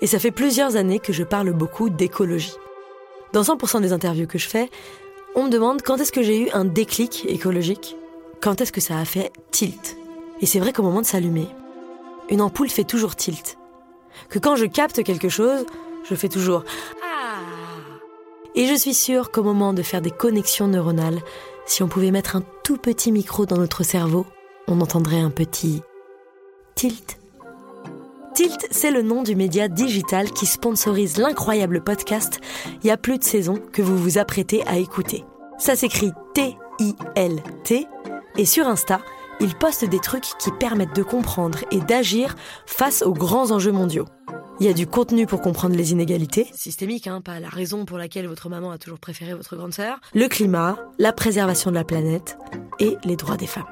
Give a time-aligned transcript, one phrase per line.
[0.00, 2.54] et ça fait plusieurs années que je parle beaucoup d'écologie.
[3.32, 4.70] Dans 100% des interviews que je fais,
[5.34, 7.96] on me demande quand est-ce que j'ai eu un déclic écologique,
[8.40, 9.96] quand est-ce que ça a fait tilt.
[10.40, 11.48] Et c'est vrai qu'au moment de s'allumer,
[12.30, 13.58] une ampoule fait toujours tilt.
[14.28, 15.66] Que quand je capte quelque chose,
[16.08, 16.64] je fais toujours
[17.02, 17.40] Ah
[18.54, 21.20] Et je suis sûre qu'au moment de faire des connexions neuronales,
[21.66, 24.26] si on pouvait mettre un tout petit micro dans notre cerveau,
[24.66, 25.82] on entendrait un petit
[26.74, 27.18] tilt.
[28.38, 32.38] Tilt, c'est le nom du média digital qui sponsorise l'incroyable podcast
[32.84, 35.24] Il y a plus de saison que vous vous apprêtez à écouter.
[35.58, 37.86] Ça s'écrit T-I-L-T
[38.36, 39.00] et sur Insta,
[39.40, 44.06] il poste des trucs qui permettent de comprendre et d'agir face aux grands enjeux mondiaux.
[44.60, 47.98] Il y a du contenu pour comprendre les inégalités, systémiques, hein, pas la raison pour
[47.98, 51.82] laquelle votre maman a toujours préféré votre grande sœur, le climat, la préservation de la
[51.82, 52.38] planète
[52.78, 53.66] et les droits des femmes.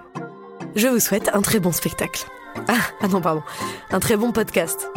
[0.75, 2.27] Je vous souhaite un très bon spectacle.
[2.69, 3.43] Ah, ah non, pardon.
[3.91, 4.89] Un très bon podcast.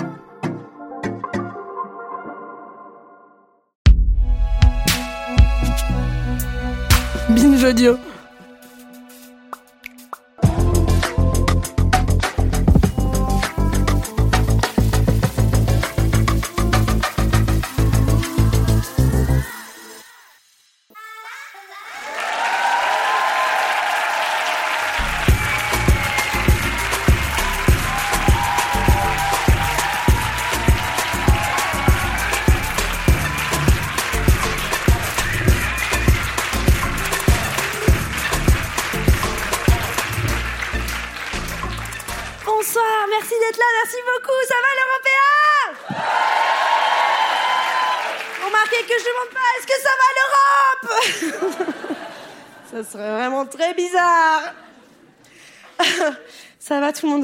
[7.29, 7.97] Binge audio.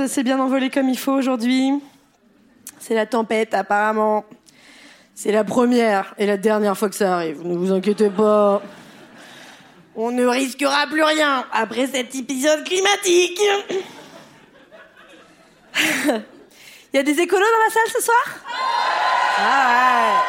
[0.05, 1.71] Ça s'est bien envolé comme il faut aujourd'hui.
[2.77, 4.23] C'est la tempête, apparemment.
[5.15, 8.61] C'est la première et la dernière fois que ça arrive, ne vous inquiétez pas.
[9.95, 13.41] On ne risquera plus rien après cet épisode climatique.
[16.93, 18.25] Il y a des écolos dans la salle ce soir?
[19.39, 20.21] Ah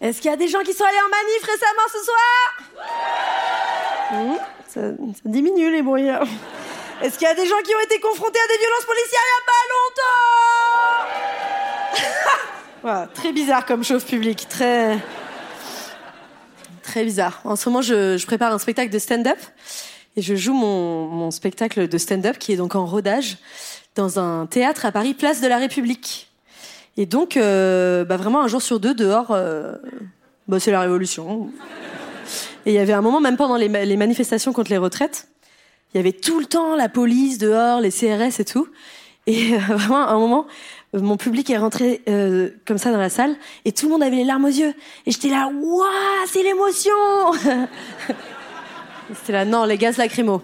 [0.00, 0.08] ouais.
[0.08, 2.62] Est-ce qu'il y a des gens qui sont allés en manif récemment ce soir?
[4.12, 4.80] Hmm, ça
[5.26, 6.08] diminue les bruits.
[7.02, 9.32] Est-ce qu'il y a des gens qui ont été confrontés à des violences policières il
[9.32, 9.62] n'y a pas
[11.94, 12.40] longtemps
[12.82, 14.98] Voilà, Très bizarre comme chauffe public, très...
[16.82, 17.40] Très bizarre.
[17.44, 19.38] En ce moment, je, prépare un spectacle de stand-up
[20.16, 23.36] et je joue mon, spectacle de stand-up qui est donc en rodage
[23.94, 26.30] dans un théâtre à Paris, place de la République.
[26.96, 29.74] Et donc, euh, bah vraiment, un jour sur deux, dehors, euh,
[30.48, 31.50] bah, c'est la révolution.
[32.64, 35.28] Et il y avait un moment, même pendant les manifestations contre les retraites,
[35.96, 38.68] il y avait tout le temps la police dehors, les CRS et tout.
[39.26, 40.46] Et euh, vraiment, à un moment,
[40.92, 43.34] mon public est rentré euh, comme ça dans la salle
[43.64, 44.74] et tout le monde avait les larmes aux yeux.
[45.06, 45.86] Et j'étais là, waouh,
[46.26, 46.92] c'est l'émotion
[49.14, 50.42] C'était là, non, les gaz lacrymaux.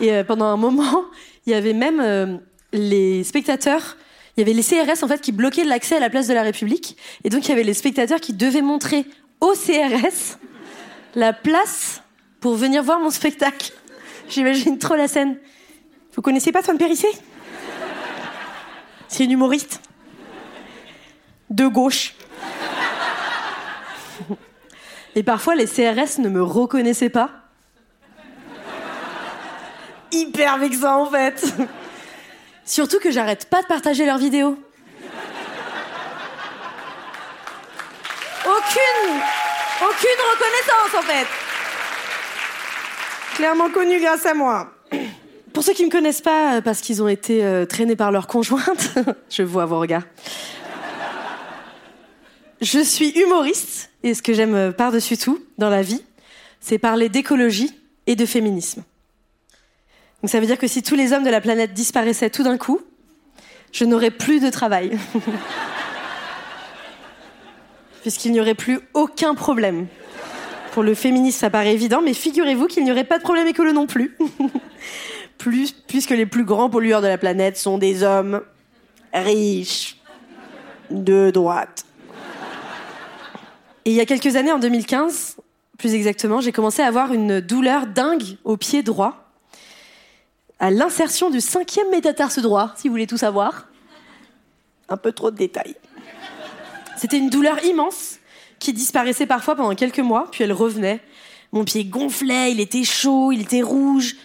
[0.00, 1.06] Et euh, pendant un moment,
[1.44, 2.40] il y avait même
[2.72, 3.96] les spectateurs,
[4.36, 6.42] il y avait les CRS en fait qui bloquaient l'accès à la place de la
[6.42, 6.96] République.
[7.24, 9.06] Et donc il y avait les spectateurs qui devaient montrer
[9.40, 10.38] aux CRS
[11.16, 12.00] la place
[12.38, 13.72] pour venir voir mon spectacle.
[14.28, 15.38] J'imagine trop la scène.
[16.14, 17.08] Vous connaissez pas Swan Périssé?
[19.08, 19.80] C'est une humoriste.
[21.50, 22.14] De gauche.
[25.14, 27.30] Et parfois, les CRS ne me reconnaissaient pas.
[30.12, 31.54] Hyper vexant, en fait.
[32.64, 34.58] Surtout que j'arrête pas de partager leurs vidéos.
[38.44, 39.20] Aucune
[39.82, 41.45] Aucune reconnaissance en fait.
[43.36, 44.72] Clairement connu grâce à moi.
[45.52, 48.10] Pour ceux qui ne me connaissent pas, euh, parce qu'ils ont été euh, traînés par
[48.10, 48.94] leur conjointe,
[49.30, 50.04] je vois vos regards.
[52.62, 56.02] Je suis humoriste, et ce que j'aime euh, par-dessus tout dans la vie,
[56.60, 58.84] c'est parler d'écologie et de féminisme.
[60.22, 62.56] Donc ça veut dire que si tous les hommes de la planète disparaissaient tout d'un
[62.56, 62.80] coup,
[63.70, 64.98] je n'aurais plus de travail.
[68.00, 69.88] Puisqu'il n'y aurait plus aucun problème.
[70.76, 73.72] Pour le féminisme, ça paraît évident, mais figurez-vous qu'il n'y aurait pas de problème écolo
[73.72, 74.14] non plus.
[75.38, 78.42] plus, puisque les plus grands pollueurs de la planète sont des hommes
[79.14, 79.96] riches,
[80.90, 81.86] de droite.
[83.86, 85.36] Et il y a quelques années, en 2015,
[85.78, 89.30] plus exactement, j'ai commencé à avoir une douleur dingue au pied droit,
[90.60, 93.68] à l'insertion du cinquième métatarse droit, si vous voulez tout savoir.
[94.90, 95.76] Un peu trop de détails.
[96.98, 98.15] C'était une douleur immense
[98.58, 101.00] qui disparaissait parfois pendant quelques mois, puis elle revenait.
[101.52, 104.16] Mon pied gonflait, il était chaud, il était rouge.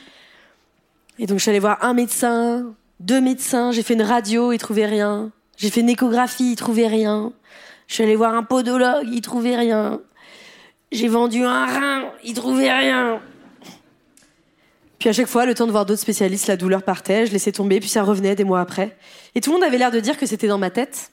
[1.20, 4.58] Et donc je suis allée voir un médecin, deux médecins, j'ai fait une radio, ils
[4.58, 5.32] trouvaient rien.
[5.58, 7.34] J'ai fait une échographie, ils trouvaient rien.
[7.88, 10.02] Je suis allée voir un podologue, ils trouvaient rien.
[10.92, 13.22] J'ai vendu un rein, ils trouvaient rien.
[14.98, 17.52] Puis à chaque fois, le temps de voir d'autres spécialistes, la douleur partait, je laissais
[17.52, 18.98] tomber, puis ça revenait des mois après.
[19.34, 21.12] Et tout le monde avait l'air de dire que c'était dans ma tête.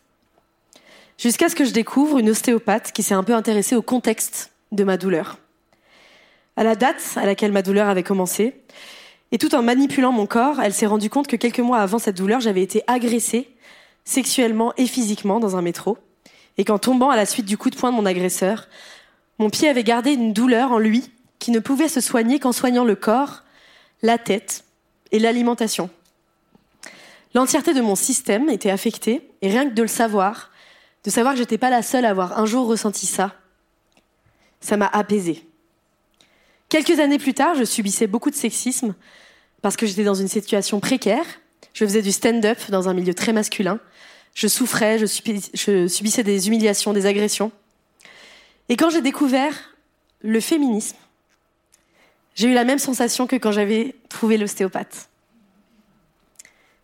[1.18, 4.84] Jusqu'à ce que je découvre une ostéopathe qui s'est un peu intéressée au contexte de
[4.84, 5.38] ma douleur.
[6.56, 8.54] À la date à laquelle ma douleur avait commencé,
[9.32, 12.16] et tout en manipulant mon corps, elle s'est rendue compte que quelques mois avant cette
[12.16, 13.50] douleur, j'avais été agressée
[14.04, 15.98] sexuellement et physiquement dans un métro,
[16.56, 18.68] et qu'en tombant à la suite du coup de poing de mon agresseur,
[19.40, 21.10] mon pied avait gardé une douleur en lui
[21.40, 23.42] qui ne pouvait se soigner qu'en soignant le corps,
[24.02, 24.64] la tête
[25.10, 25.90] et l'alimentation.
[27.34, 30.52] L'entièreté de mon système était affectée, et rien que de le savoir,
[31.04, 33.34] de savoir que j'étais pas la seule à avoir un jour ressenti ça,
[34.60, 35.46] ça m'a apaisée.
[36.68, 38.94] Quelques années plus tard, je subissais beaucoup de sexisme
[39.62, 41.24] parce que j'étais dans une situation précaire.
[41.72, 43.80] Je faisais du stand-up dans un milieu très masculin.
[44.34, 47.50] Je souffrais, je, subissais des humiliations, des agressions.
[48.68, 49.74] Et quand j'ai découvert
[50.20, 50.96] le féminisme,
[52.34, 55.08] j'ai eu la même sensation que quand j'avais trouvé l'ostéopathe.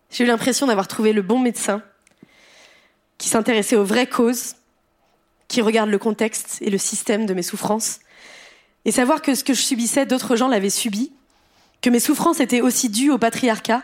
[0.09, 1.81] J'ai eu l'impression d'avoir trouvé le bon médecin
[3.17, 4.55] qui s'intéressait aux vraies causes,
[5.47, 7.99] qui regarde le contexte et le système de mes souffrances,
[8.85, 11.11] et savoir que ce que je subissais, d'autres gens l'avaient subi,
[11.81, 13.83] que mes souffrances étaient aussi dues au patriarcat,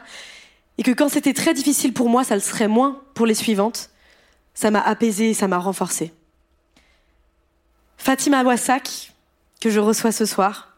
[0.77, 3.89] et que quand c'était très difficile pour moi, ça le serait moins pour les suivantes,
[4.53, 6.13] ça m'a apaisé et ça m'a renforcé.
[7.97, 9.13] Fatima Wassak,
[9.59, 10.75] que je reçois ce soir,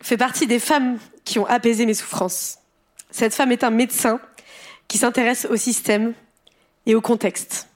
[0.00, 2.58] fait partie des femmes qui ont apaisé mes souffrances.
[3.10, 4.20] Cette femme est un médecin
[4.88, 6.14] qui s'intéresse au système
[6.86, 7.68] et au contexte,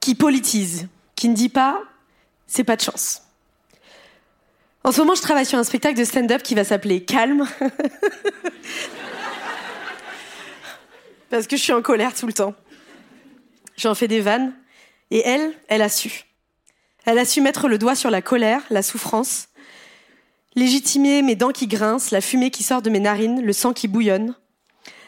[0.00, 1.82] qui politise, qui ne dit pas
[2.46, 3.22] c'est pas de chance.
[4.82, 7.46] En ce moment, je travaille sur un spectacle de stand-up qui va s'appeler Calme.
[11.30, 12.54] Parce que je suis en colère tout le temps.
[13.76, 14.52] J'en fais des vannes.
[15.12, 16.24] Et elle, elle a su.
[17.04, 19.48] Elle a su mettre le doigt sur la colère, la souffrance,
[20.54, 23.88] légitimer mes dents qui grincent, la fumée qui sort de mes narines, le sang qui
[23.88, 24.34] bouillonne.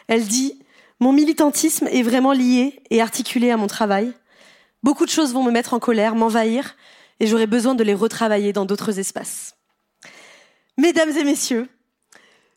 [0.07, 0.62] Elle dit
[0.99, 4.13] mon militantisme est vraiment lié et articulé à mon travail.
[4.83, 6.75] Beaucoup de choses vont me mettre en colère, m'envahir,
[7.19, 9.55] et j'aurai besoin de les retravailler dans d'autres espaces.
[10.77, 11.69] Mesdames et messieurs,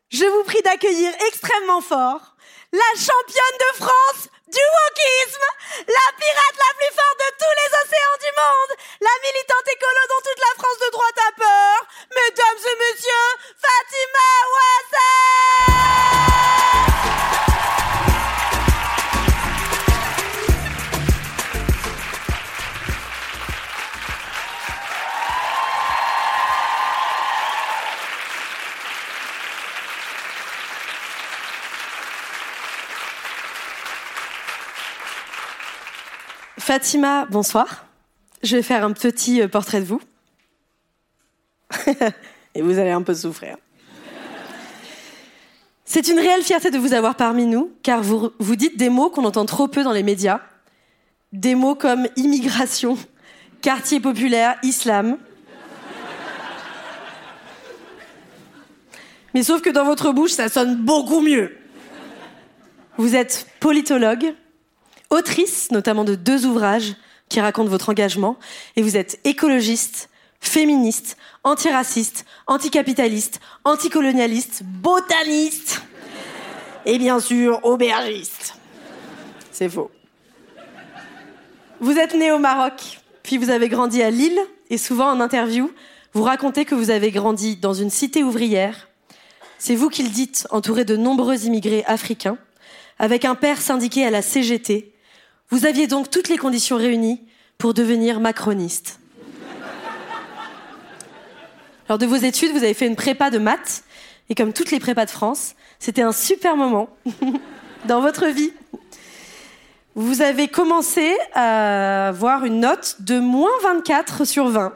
[0.09, 2.37] je vous prie d'accueillir extrêmement fort
[2.73, 5.49] la championne de France du wokisme,
[5.87, 10.23] la pirate la plus forte de tous les océans du monde, la militante écolo dont
[10.23, 11.76] toute la France de droite a peur,
[12.14, 15.37] mesdames et messieurs, Fatima Ouassar
[36.66, 37.87] Fatima, bonsoir.
[38.42, 40.00] Je vais faire un petit euh, portrait de vous.
[42.56, 43.56] Et vous allez un peu souffrir.
[45.85, 49.11] C'est une réelle fierté de vous avoir parmi nous, car vous, vous dites des mots
[49.11, 50.40] qu'on entend trop peu dans les médias.
[51.32, 52.99] Des mots comme immigration,
[53.62, 55.18] quartier populaire, islam.
[59.35, 61.56] Mais sauf que dans votre bouche, ça sonne beaucoup mieux.
[62.96, 64.35] Vous êtes politologue,
[65.10, 66.94] autrice notamment de deux ouvrages
[67.28, 68.36] qui racontent votre engagement,
[68.76, 70.08] et vous êtes écologiste,
[70.40, 75.82] féministe, antiraciste, anticapitaliste, anticolonialiste, botaniste,
[76.84, 78.54] et bien sûr aubergiste.
[79.50, 79.90] C'est faux.
[81.80, 84.38] Vous êtes né au Maroc, Puis vous avez grandi à Lille
[84.70, 85.70] et souvent en interview,
[86.12, 88.88] vous racontez que vous avez grandi dans une cité ouvrière.
[89.58, 92.38] C'est vous qui le dites, entouré de nombreux immigrés africains,
[92.98, 94.92] avec un père syndiqué à la CGT.
[95.50, 97.21] Vous aviez donc toutes les conditions réunies
[97.59, 98.99] pour devenir macroniste.
[101.88, 103.85] Lors de vos études, vous avez fait une prépa de maths,
[104.29, 106.88] et comme toutes les prépas de France, c'était un super moment
[107.85, 108.53] dans votre vie.
[109.95, 114.75] Vous avez commencé à avoir une note de moins 24 sur 20.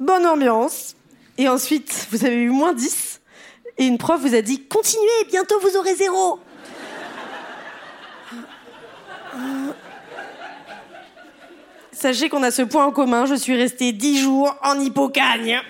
[0.00, 0.96] Bonne ambiance.
[1.38, 3.20] Et ensuite, vous avez eu moins 10.
[3.78, 6.40] Et une prof vous a dit Continuez, bientôt vous aurez zéro.
[11.92, 15.60] Sachez qu'on a ce point en commun, je suis restée 10 jours en hypocagne.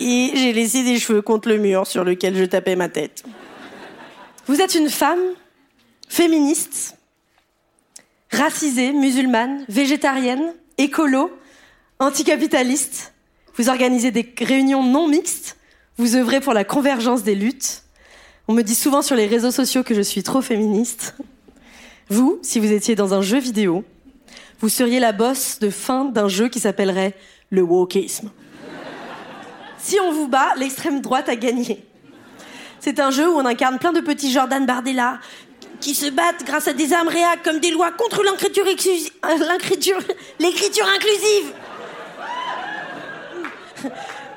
[0.00, 3.24] Et j'ai laissé des cheveux contre le mur sur lequel je tapais ma tête.
[4.46, 5.22] Vous êtes une femme
[6.08, 6.98] féministe,
[8.30, 11.30] racisée, musulmane, végétarienne, écolo,
[11.98, 13.14] anticapitaliste.
[13.54, 15.56] Vous organisez des réunions non mixtes.
[15.96, 17.84] Vous œuvrez pour la convergence des luttes.
[18.48, 21.14] On me dit souvent sur les réseaux sociaux que je suis trop féministe.
[22.08, 23.84] Vous, si vous étiez dans un jeu vidéo,
[24.60, 27.14] vous seriez la bosse de fin d'un jeu qui s'appellerait
[27.50, 28.30] le wokisme.
[29.78, 31.84] Si on vous bat, l'extrême droite a gagné.
[32.80, 35.18] C'est un jeu où on incarne plein de petits Jordan Bardella
[35.80, 38.64] qui se battent grâce à des armes réac comme des lois contre l'écriture
[40.38, 41.52] l'écriture inclusive.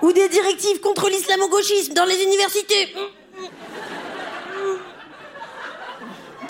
[0.01, 2.93] Ou des directives contre l'islamo-gauchisme dans les universités.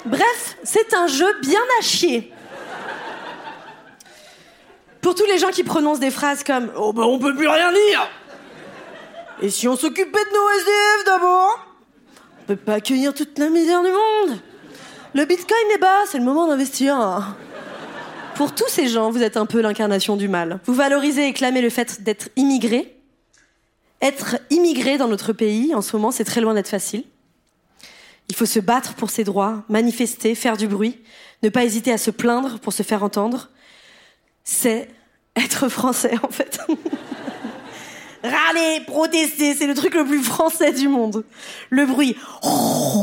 [0.07, 2.31] Bref, c'est un jeu bien à chier.
[5.01, 7.71] Pour tous les gens qui prononcent des phrases comme Oh ben on peut plus rien
[7.71, 8.09] dire
[9.41, 11.59] Et si on s'occupait de nos SDF d'abord
[12.41, 14.39] On peut pas accueillir toute la misère du monde
[15.13, 17.35] Le bitcoin est bas, c'est le moment d'investir.
[18.35, 20.59] Pour tous ces gens, vous êtes un peu l'incarnation du mal.
[20.65, 22.97] Vous valorisez et clamez le fait d'être immigré.
[24.01, 27.03] Être immigré dans notre pays, en ce moment, c'est très loin d'être facile.
[28.29, 30.99] Il faut se battre pour ses droits, manifester, faire du bruit,
[31.43, 33.49] ne pas hésiter à se plaindre pour se faire entendre.
[34.43, 34.89] C'est
[35.35, 36.59] être français, en fait.
[38.23, 41.23] Râler, protester, c'est le truc le plus français du monde.
[41.69, 42.15] Le bruit,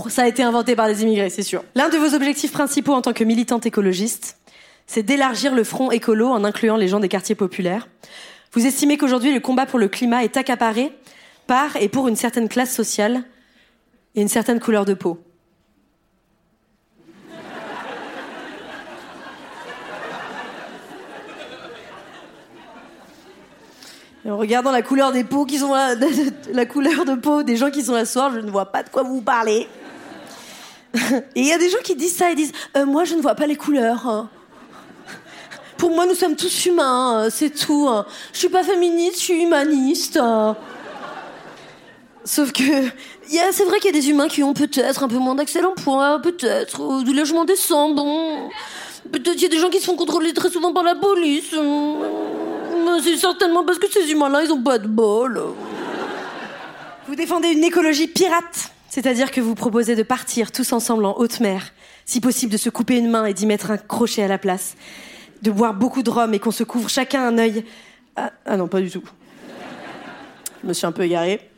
[0.08, 1.64] ça a été inventé par les immigrés, c'est sûr.
[1.74, 4.38] L'un de vos objectifs principaux en tant que militante écologiste,
[4.86, 7.88] c'est d'élargir le front écolo en incluant les gens des quartiers populaires.
[8.52, 10.92] Vous estimez qu'aujourd'hui, le combat pour le climat est accaparé
[11.46, 13.24] par et pour une certaine classe sociale
[14.14, 15.18] et une certaine couleur de peau.
[24.26, 25.94] Et en regardant la couleur des peaux qui sont là,
[26.52, 28.82] la couleur de peau des gens qui sont là ce soir, je ne vois pas
[28.82, 29.68] de quoi vous parlez.
[30.94, 33.20] Et il y a des gens qui disent ça, ils disent euh, Moi, je ne
[33.20, 34.06] vois pas les couleurs.
[34.08, 34.30] hein.
[35.76, 37.86] Pour moi, nous sommes tous humains, euh, c'est tout.
[37.90, 38.06] hein.
[38.32, 40.18] Je suis pas féministe, je suis humaniste.
[42.24, 45.02] Sauf que, il y a- c'est vrai qu'il y a des humains qui ont peut-être
[45.02, 48.48] un peu moins d'accès à l'emploi, peut-être, du logement décent, bon.
[49.12, 51.52] Peut-être qu'il y a des gens qui se font contrôler très souvent par la police.
[51.52, 55.42] euh, C'est certainement parce que ces humains-là, ils ont pas de bol.
[57.06, 61.40] Vous défendez une écologie pirate, c'est-à-dire que vous proposez de partir tous ensemble en haute
[61.40, 61.72] mer,
[62.06, 64.76] si possible de se couper une main et d'y mettre un crochet à la place,
[65.42, 67.64] de boire beaucoup de rhum et qu'on se couvre chacun un œil.
[68.16, 69.02] Ah, ah non, pas du tout.
[70.62, 71.50] Je me suis un peu égarée.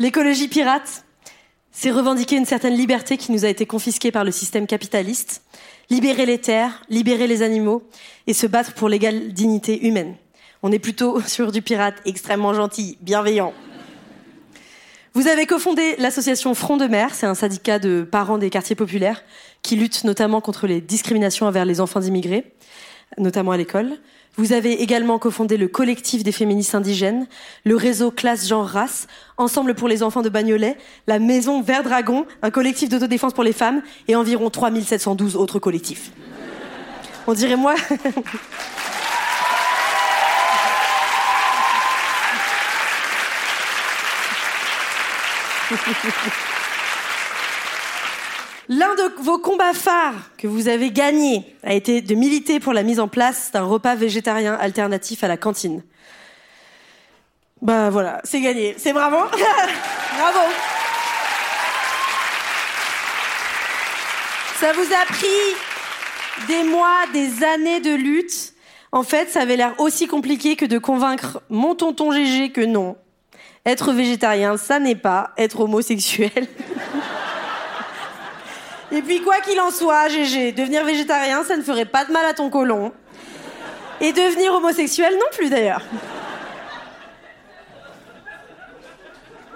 [0.00, 1.04] L'écologie pirate,
[1.70, 5.42] c'est revendiquer une certaine liberté qui nous a été confisquée par le système capitaliste,
[5.88, 7.84] libérer les terres, libérer les animaux
[8.26, 10.16] et se battre pour l'égale dignité humaine.
[10.64, 13.52] On est plutôt sur du pirate extrêmement gentil, bienveillant.
[15.12, 19.22] Vous avez cofondé l'association Front de mer, c'est un syndicat de parents des quartiers populaires
[19.62, 22.52] qui lutte notamment contre les discriminations envers les enfants d'immigrés,
[23.16, 23.96] notamment à l'école.
[24.36, 27.28] Vous avez également cofondé le collectif des féministes indigènes,
[27.64, 30.76] le réseau Classe Genre Race, Ensemble pour les enfants de Bagnolet,
[31.06, 36.10] la Maison Vert Dragon, un collectif d'autodéfense pour les femmes et environ 3712 autres collectifs.
[37.28, 37.76] On dirait moi.
[48.68, 52.82] L'un de vos combats phares que vous avez gagné a été de militer pour la
[52.82, 55.82] mise en place d'un repas végétarien alternatif à la cantine.
[57.60, 58.74] Bah voilà, c'est gagné.
[58.78, 59.16] C'est bravo.
[60.18, 60.38] bravo.
[64.60, 68.54] Ça vous a pris des mois, des années de lutte.
[68.92, 72.96] En fait, ça avait l'air aussi compliqué que de convaincre mon tonton Gégé que non.
[73.66, 76.30] Être végétarien, ça n'est pas être homosexuel.
[78.94, 82.24] Et puis quoi qu'il en soit, Gégé, devenir végétarien, ça ne ferait pas de mal
[82.26, 82.92] à ton côlon.
[84.00, 85.82] Et devenir homosexuel non plus d'ailleurs.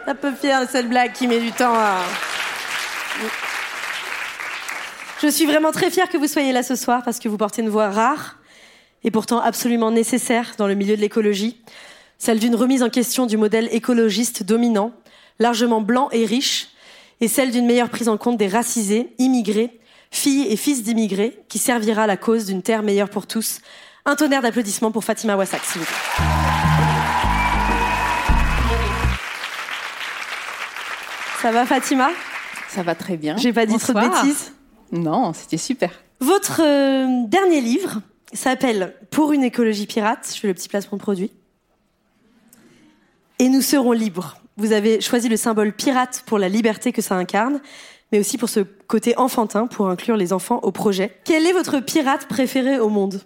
[0.08, 1.98] Un peu fier, la seule blague qui met du temps à.
[5.22, 7.62] Je suis vraiment très fière que vous soyez là ce soir parce que vous portez
[7.62, 8.38] une voix rare
[9.04, 11.60] et pourtant absolument nécessaire dans le milieu de l'écologie,
[12.18, 14.92] celle d'une remise en question du modèle écologiste dominant,
[15.38, 16.68] largement blanc et riche,
[17.20, 21.58] et celle d'une meilleure prise en compte des racisés, immigrés, filles et fils d'immigrés, qui
[21.58, 23.60] servira à la cause d'une terre meilleure pour tous.
[24.04, 26.24] Un tonnerre d'applaudissements pour Fatima Wassak, s'il vous plaît.
[31.42, 32.08] Ça va Fatima?
[32.68, 33.36] Ça va très bien.
[33.36, 34.52] J'ai pas dit trop de bêtises?
[34.90, 35.90] Non, c'était super.
[36.20, 38.00] Votre euh, dernier livre
[38.32, 40.30] s'appelle Pour une écologie pirate.
[40.34, 41.30] Je fais le petit placement de produit.
[43.38, 44.36] Et nous serons libres.
[44.58, 47.60] Vous avez choisi le symbole pirate pour la liberté que ça incarne,
[48.10, 51.12] mais aussi pour ce côté enfantin pour inclure les enfants au projet.
[51.24, 53.20] Quel est votre pirate préféré au monde?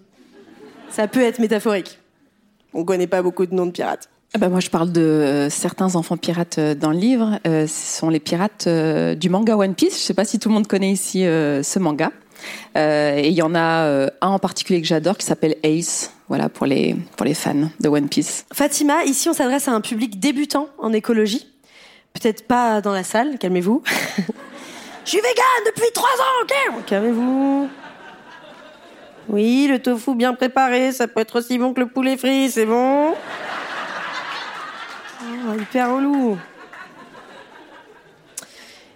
[0.91, 1.97] Ça peut être métaphorique.
[2.75, 4.09] On connaît pas beaucoup de noms de pirates.
[4.35, 7.39] Ah bah moi, je parle de euh, certains enfants pirates euh, dans le livre.
[7.47, 9.97] Euh, ce sont les pirates du manga One Piece.
[9.97, 12.11] Je sais pas si tout le monde connaît ici ce manga.
[12.77, 16.13] Euh, et il y en a euh, un en particulier que j'adore qui s'appelle Ace.
[16.27, 18.45] Voilà pour les pour les fans de One Piece.
[18.53, 21.47] Fatima, ici on s'adresse à un public débutant en écologie.
[22.13, 23.81] Peut-être pas dans la salle, calmez-vous.
[25.05, 27.69] Je suis vegan depuis trois ans, ok Calmez-vous.
[29.29, 32.65] Oui, le tofu bien préparé, ça peut être aussi bon que le poulet frit, c'est
[32.65, 33.13] bon
[35.21, 36.37] Oh, Hyper relou.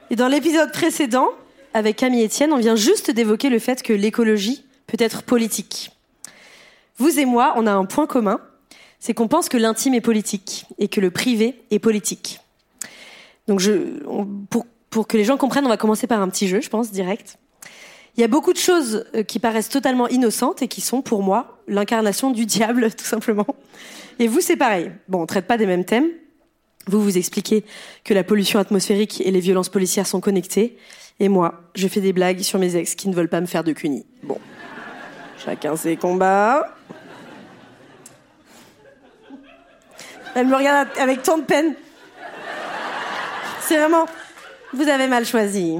[0.10, 1.30] Et dans l'épisode précédent,
[1.74, 5.92] avec Camille Etienne, on vient juste d'évoquer le fait que l'écologie peut être politique.
[6.98, 8.40] Vous et moi, on a un point commun,
[9.00, 12.40] c'est qu'on pense que l'intime est politique et que le privé est politique.
[13.48, 13.62] Donc,
[14.90, 17.38] pour, que les gens comprennent, on va commencer par un petit jeu, je pense, direct.
[18.18, 21.22] Il y a beaucoup de choses euh, qui paraissent totalement innocentes et qui sont, pour
[21.22, 23.46] moi, l'incarnation du diable, tout simplement.
[24.18, 24.92] Et vous, c'est pareil.
[25.08, 26.10] Bon, on traite pas des mêmes thèmes.
[26.88, 27.64] Vous vous expliquez
[28.04, 30.78] que la pollution atmosphérique et les violences policières sont connectées.
[31.20, 33.64] Et moi, je fais des blagues sur mes ex qui ne veulent pas me faire
[33.64, 34.06] de cunis.
[34.24, 34.40] Bon.
[35.44, 36.76] Chacun ses combats.
[40.36, 41.74] Elle me regarde avec tant de peine.
[43.62, 44.06] C'est vraiment.
[44.74, 45.80] Vous avez mal choisi.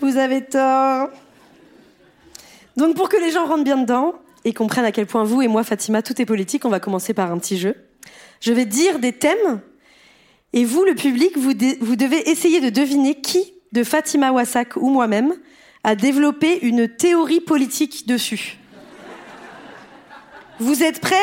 [0.00, 1.10] Vous avez tort.
[2.76, 5.48] Donc, pour que les gens rentrent bien dedans et comprennent à quel point vous et
[5.48, 7.76] moi, Fatima, tout est politique, on va commencer par un petit jeu.
[8.40, 9.60] Je vais dire des thèmes
[10.56, 15.34] et vous, le public, vous, devez essayer de deviner qui, de Fatima Wassak ou moi-même,
[15.82, 18.58] a développé une théorie politique dessus.
[20.60, 21.16] Vous êtes prêts?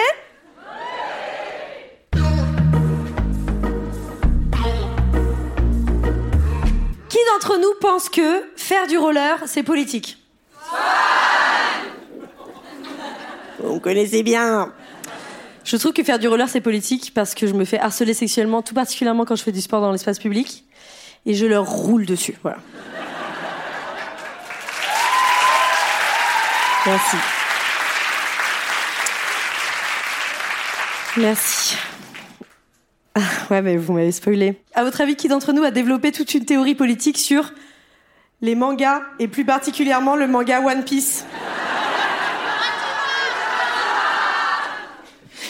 [7.07, 10.17] Qui d'entre nous pense que faire du roller, c'est politique?
[13.59, 14.73] Vous me connaissez bien.
[15.63, 18.61] Je trouve que faire du roller, c'est politique parce que je me fais harceler sexuellement,
[18.61, 20.65] tout particulièrement quand je fais du sport dans l'espace public.
[21.25, 22.35] Et je leur roule dessus.
[22.41, 22.57] Voilà.
[26.85, 27.17] Merci.
[31.17, 31.77] Merci.
[33.13, 33.19] Ah,
[33.51, 34.59] ouais, mais vous m'avez spoilé.
[34.73, 37.51] À votre avis, qui d'entre nous a développé toute une théorie politique sur
[38.41, 41.25] les mangas et plus particulièrement le manga One Piece?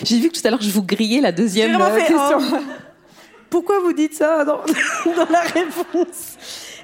[0.04, 2.38] J'ai vu que tout à l'heure je vous grillais la deuxième euh, fait, question.
[2.54, 2.58] oh,
[3.50, 4.58] pourquoi vous dites ça dans,
[5.06, 6.38] dans la réponse?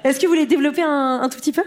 [0.04, 1.62] Est-ce que vous voulez développer un, un tout petit peu?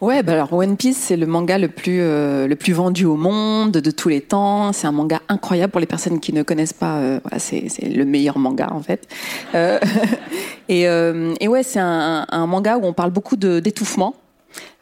[0.00, 3.16] Ouais, bah alors One Piece c'est le manga le plus euh, le plus vendu au
[3.16, 4.72] monde de tous les temps.
[4.72, 6.96] C'est un manga incroyable pour les personnes qui ne connaissent pas.
[7.00, 9.06] euh, voilà, c'est c'est le meilleur manga en fait.
[9.54, 9.78] Euh,
[10.70, 14.14] et euh, et ouais, c'est un, un manga où on parle beaucoup de d'étouffement.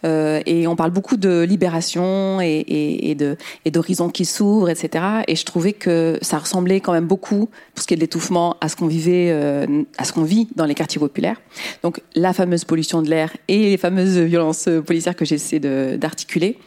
[0.05, 3.37] Euh, et on parle beaucoup de libération et, de
[3.71, 5.05] d'horizons qui s'ouvrent, etc.
[5.27, 8.57] Et je trouvais que ça ressemblait quand même beaucoup, pour ce qui est de l'étouffement,
[8.61, 11.41] à ce qu'on vivait, euh, à ce qu'on vit dans les quartiers populaires.
[11.83, 16.59] Donc la fameuse pollution de l'air et les fameuses violences policières que j'essaie d'articuler.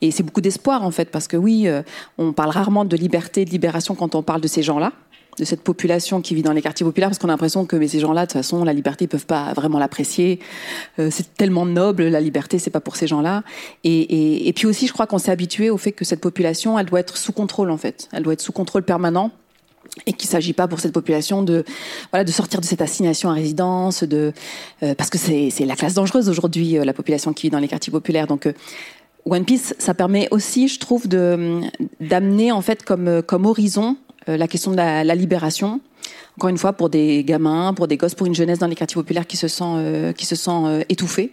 [0.00, 1.82] Et c'est beaucoup d'espoir en fait, parce que oui, euh,
[2.18, 4.92] on parle rarement de liberté, de libération quand on parle de ces gens-là
[5.38, 7.88] de cette population qui vit dans les quartiers populaires parce qu'on a l'impression que mais
[7.88, 10.40] ces gens-là de toute façon la liberté ils peuvent pas vraiment l'apprécier.
[10.98, 13.42] Euh, c'est tellement noble la liberté c'est pas pour ces gens-là.
[13.84, 16.78] Et, et, et puis aussi je crois qu'on s'est habitué au fait que cette population
[16.78, 18.08] elle doit être sous contrôle en fait.
[18.12, 19.30] Elle doit être sous contrôle permanent.
[20.06, 21.64] Et qu'il s'agit pas pour cette population de
[22.12, 24.32] voilà de sortir de cette assignation à résidence de
[24.82, 27.68] euh, parce que c'est la classe dangereuse aujourd'hui euh, la population qui vit dans les
[27.68, 28.26] quartiers populaires.
[28.26, 28.52] Donc euh,
[29.24, 31.60] One Piece, ça permet aussi, je trouve, de
[32.00, 35.80] d'amener en fait comme euh, comme horizon euh, la question de la, la libération.
[36.38, 38.94] Encore une fois, pour des gamins, pour des gosses, pour une jeunesse dans les quartiers
[38.94, 41.32] populaires qui se sent euh, qui se sent euh, étouffée.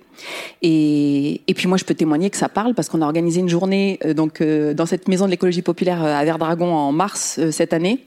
[0.61, 3.99] Et, puis moi, je peux témoigner que ça parle parce qu'on a organisé une journée
[4.05, 7.73] euh, donc euh, dans cette maison de l'écologie populaire euh, à Verdragon en mars cette
[7.73, 8.05] année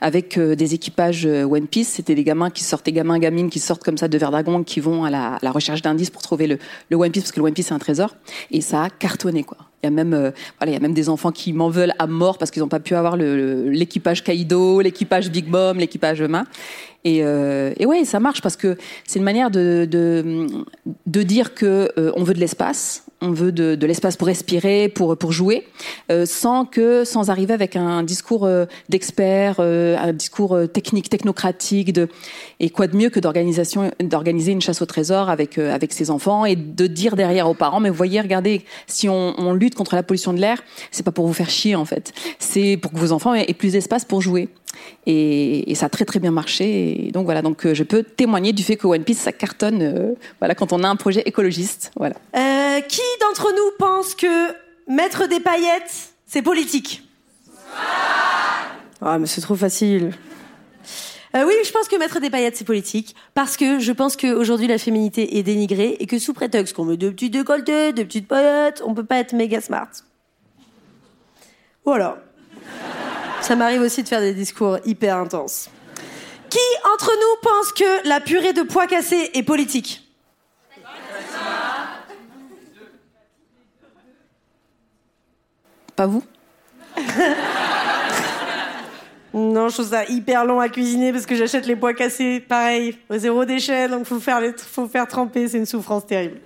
[0.00, 1.88] avec des équipages One Piece.
[1.88, 4.78] C'était des gamins qui sortent, des gamins gamines qui sortent comme ça de Verdragon, qui
[4.78, 6.58] vont à la, recherche d'indices pour trouver le,
[6.90, 8.14] le One Piece parce que le One Piece c'est un trésor.
[8.52, 9.58] Et ça a cartonné quoi.
[9.82, 10.10] Il y a même
[10.58, 12.68] voilà, il y a même des enfants qui m'en veulent à mort parce qu'ils n'ont
[12.68, 16.44] pas pu avoir l'équipage Kaido, l'équipage Big Bomb, l'équipage main.
[17.04, 21.90] Et, euh, et ouais, ça marche parce que c'est une manière de, de, dire que
[21.96, 25.66] euh, on veut de l'espace, on veut de, l'espace pour respirer, pour jouer,
[26.10, 31.98] euh, sans que sans arriver avec un discours euh, d'expert, euh, un discours technique, technocratique.
[32.60, 35.58] Et quoi de mieux que d'organiser une chasse au trésor avec
[35.92, 39.74] ses enfants et de dire derrière aux parents, mais vous voyez, regardez, si on, lutte
[39.74, 42.92] contre la pollution de l'air, c'est pas pour vous faire chier en fait, c'est pour
[42.92, 44.48] que vos enfants aient plus d'espace pour jouer.
[45.06, 47.06] Et, ça a très très bien marché.
[47.06, 50.14] Et donc voilà, donc je peux témoigner du fait que One Piece ça cartonne.
[50.40, 51.90] voilà, quand on a un projet écologiste.
[51.96, 52.16] Voilà.
[52.88, 54.52] Qui d'entre nous pense que
[54.86, 57.02] mettre des paillettes, c'est politique?
[59.00, 60.12] Ah, mais c'est trop facile.
[61.36, 63.14] Euh, oui, je pense que mettre des paillettes, c'est politique.
[63.34, 66.96] Parce que je pense qu'aujourd'hui, la féminité est dénigrée et que sous prétexte qu'on met
[66.96, 69.90] deux petits décolletés, des petites paillettes, on peut pas être méga smart.
[71.84, 72.22] Voilà.
[73.40, 75.70] Ça m'arrive aussi de faire des discours hyper intenses.
[76.50, 76.58] Qui
[76.94, 80.07] entre nous pense que la purée de pois cassés est politique?
[85.98, 86.22] Pas vous
[89.34, 92.96] Non, je trouve ça hyper long à cuisiner parce que j'achète les pois cassés, pareil,
[93.10, 96.36] au zéro déchet, donc faut faire les, faut faire tremper, c'est une souffrance terrible.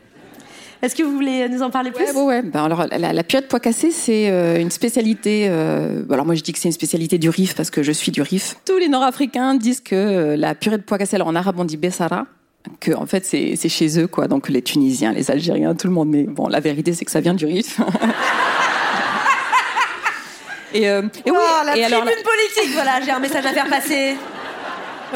[0.81, 2.11] Est-ce que vous voulez nous en parler plus?
[2.17, 2.41] Ouais.
[2.41, 5.49] Ben alors, la, la purée de pois cassés, c'est euh, une spécialité.
[5.51, 8.11] euh, alors moi, je dis que c'est une spécialité du Rif parce que je suis
[8.11, 8.57] du Rif.
[8.65, 11.67] Tous les Nord-Africains disent que euh, la purée de pois cassés, alors en arabe on
[11.67, 12.27] dit bessara,
[12.81, 14.29] que en fait c'est c'est chez eux, quoi.
[14.29, 16.09] Donc les Tunisiens, les Algériens, tout le monde.
[16.09, 17.79] Mais bon, la vérité, c'est que ça vient du Rif.
[20.75, 21.37] et, euh, et oui.
[21.39, 24.17] Oh, la et alors, politique, voilà, j'ai un message à faire passer.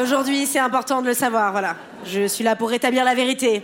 [0.01, 1.75] Aujourd'hui, c'est important de le savoir, voilà.
[2.05, 3.63] Je suis là pour rétablir la vérité.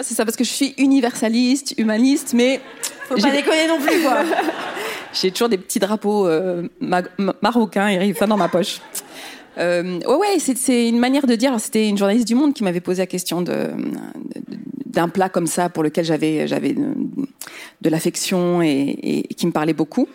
[0.00, 2.60] C'est ça, parce que je suis universaliste, humaniste, mais
[3.08, 4.18] Faut pas déconner non plus, quoi.
[5.12, 8.80] j'ai toujours des petits drapeaux euh, ma- ma- marocains et dans ma poche.
[9.58, 11.50] Euh, ouais, ouais, c'est- une manière de dire.
[11.50, 14.56] alors, C'était une journaliste du Monde qui m'avait posé la question de de-
[14.92, 16.94] d'un plat comme ça pour lequel j'avais j'avais de,
[17.80, 20.08] de l'affection et, et- et qui me parlait beaucoup.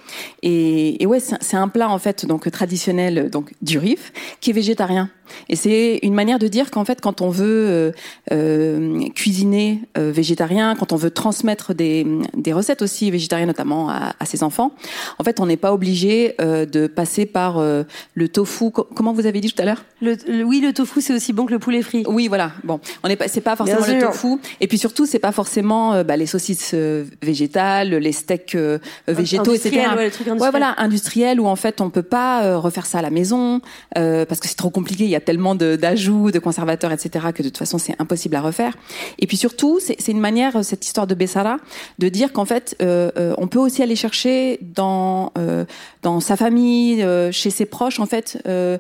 [0.44, 4.54] Et, et ouais, c'est un plat en fait donc traditionnel donc du Rif qui est
[4.54, 5.10] végétarien.
[5.50, 7.92] Et c'est une manière de dire qu'en fait, quand on veut euh,
[8.32, 14.16] euh, cuisiner euh, végétarien, quand on veut transmettre des, des recettes aussi végétariennes, notamment à,
[14.20, 14.72] à ses enfants,
[15.20, 18.72] en fait, on n'est pas obligé euh, de passer par euh, le tofu.
[18.72, 19.84] Co- Comment vous avez dit tout à l'heure?
[20.02, 22.04] Le- le- oui, le tofu, c'est aussi bon que le poulet frit.
[22.08, 22.52] Oui, voilà.
[22.64, 24.38] Bon, on n'est pas, c'est pas forcément le tofu.
[24.62, 28.80] Et puis surtout, c'est pas forcément euh, bah, les saucisses euh, végétales, les steaks euh,
[29.08, 29.88] végétaux, etc.
[29.96, 30.52] Ouais, les trucs industriels.
[30.52, 33.62] voilà, industriel où en fait on peut pas refaire ça à la maison
[33.98, 35.04] euh, parce que c'est trop compliqué.
[35.04, 37.28] Il y a tellement d'ajouts, de, conservateurs, etc.
[37.34, 38.74] que de toute façon c'est impossible à refaire.
[39.20, 41.58] Et puis surtout, c'est c'est une manière, cette histoire de Bessara,
[42.00, 45.66] de dire qu'en fait euh, euh, on peut aussi aller chercher dans euh,
[46.02, 48.78] dans sa famille, euh, chez ses proches, en fait, euh,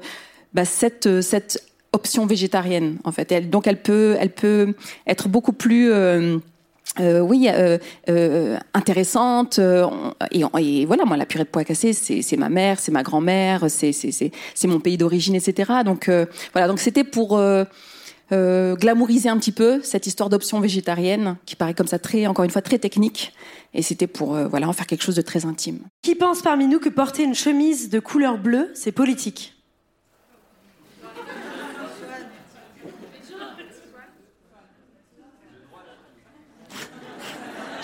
[0.54, 1.64] bah, cette cette
[1.98, 3.32] option végétarienne en fait.
[3.32, 4.76] Elle, donc elle peut elle peut
[5.08, 6.38] être beaucoup plus euh,
[7.00, 9.60] euh, oui, euh, intéressante.
[10.32, 14.68] et, voilà, moi, la purée de pois cassés, c'est ma mère, c'est ma grand-mère, c'est
[14.68, 15.72] mon pays d'origine, etc.
[15.86, 16.10] Donc
[16.54, 17.40] voilà, donc c'était pour
[18.32, 22.52] glamouriser un petit peu cette histoire d'option végétarienne qui paraît comme ça très, encore une
[22.52, 23.34] fois, très technique.
[23.74, 25.80] Et c'était pour voilà en faire quelque chose de très intime.
[26.02, 29.57] Qui pense parmi nous que porter une chemise de couleur bleue, c'est politique?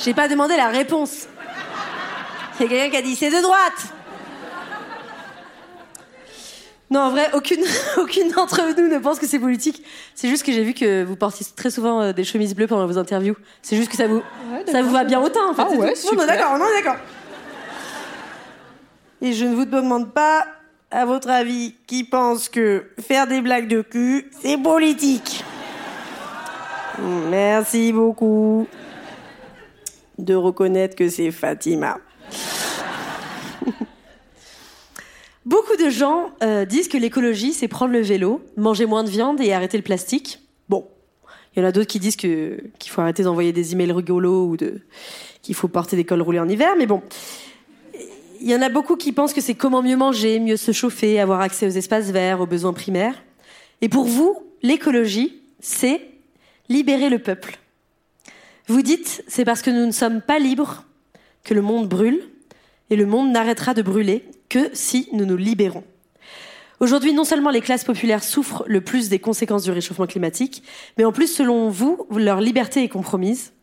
[0.03, 1.27] J'ai pas demandé la réponse.
[2.55, 3.93] A quelqu'un qui a dit c'est de droite.
[6.91, 7.63] Non, en vrai, aucune,
[7.97, 9.83] aucune d'entre nous ne pense que c'est politique.
[10.13, 12.85] C'est juste que j'ai vu que vous portiez très souvent euh, des chemises bleues pendant
[12.85, 13.35] vos interviews.
[13.61, 14.21] C'est juste que ça vous,
[14.69, 15.63] ça vous va bien autant, en fait.
[15.63, 16.15] Ah c'est ouais, tout.
[16.15, 16.27] Non, super.
[16.27, 16.99] d'accord, non, d'accord.
[19.21, 20.45] Et je ne vous demande pas,
[20.91, 25.43] à votre avis, qui pense que faire des blagues de cul, c'est politique.
[26.99, 28.67] Merci beaucoup
[30.17, 31.99] de reconnaître que c'est Fatima.
[35.45, 39.41] Beaucoup de gens euh, disent que l'écologie, c'est prendre le vélo, manger moins de viande
[39.41, 40.39] et arrêter le plastique.
[40.69, 40.87] Bon,
[41.53, 44.57] il y en a d'autres qui disent qu'il faut arrêter d'envoyer des emails rigolos ou
[44.57, 44.81] de
[45.41, 46.75] qu'il faut porter des cols roulés en hiver.
[46.77, 47.01] Mais bon,
[48.39, 51.19] il y en a beaucoup qui pensent que c'est comment mieux manger, mieux se chauffer,
[51.19, 53.21] avoir accès aux espaces verts, aux besoins primaires.
[53.81, 56.01] Et pour vous, l'écologie, c'est
[56.69, 57.59] libérer le peuple.
[58.67, 60.85] Vous dites, c'est parce que nous ne sommes pas libres
[61.43, 62.21] que le monde brûle,
[62.89, 65.83] et le monde n'arrêtera de brûler que si nous nous libérons.
[66.79, 70.63] Aujourd'hui, non seulement les classes populaires souffrent le plus des conséquences du réchauffement climatique,
[70.97, 73.53] mais en plus, selon vous, leur liberté est compromise.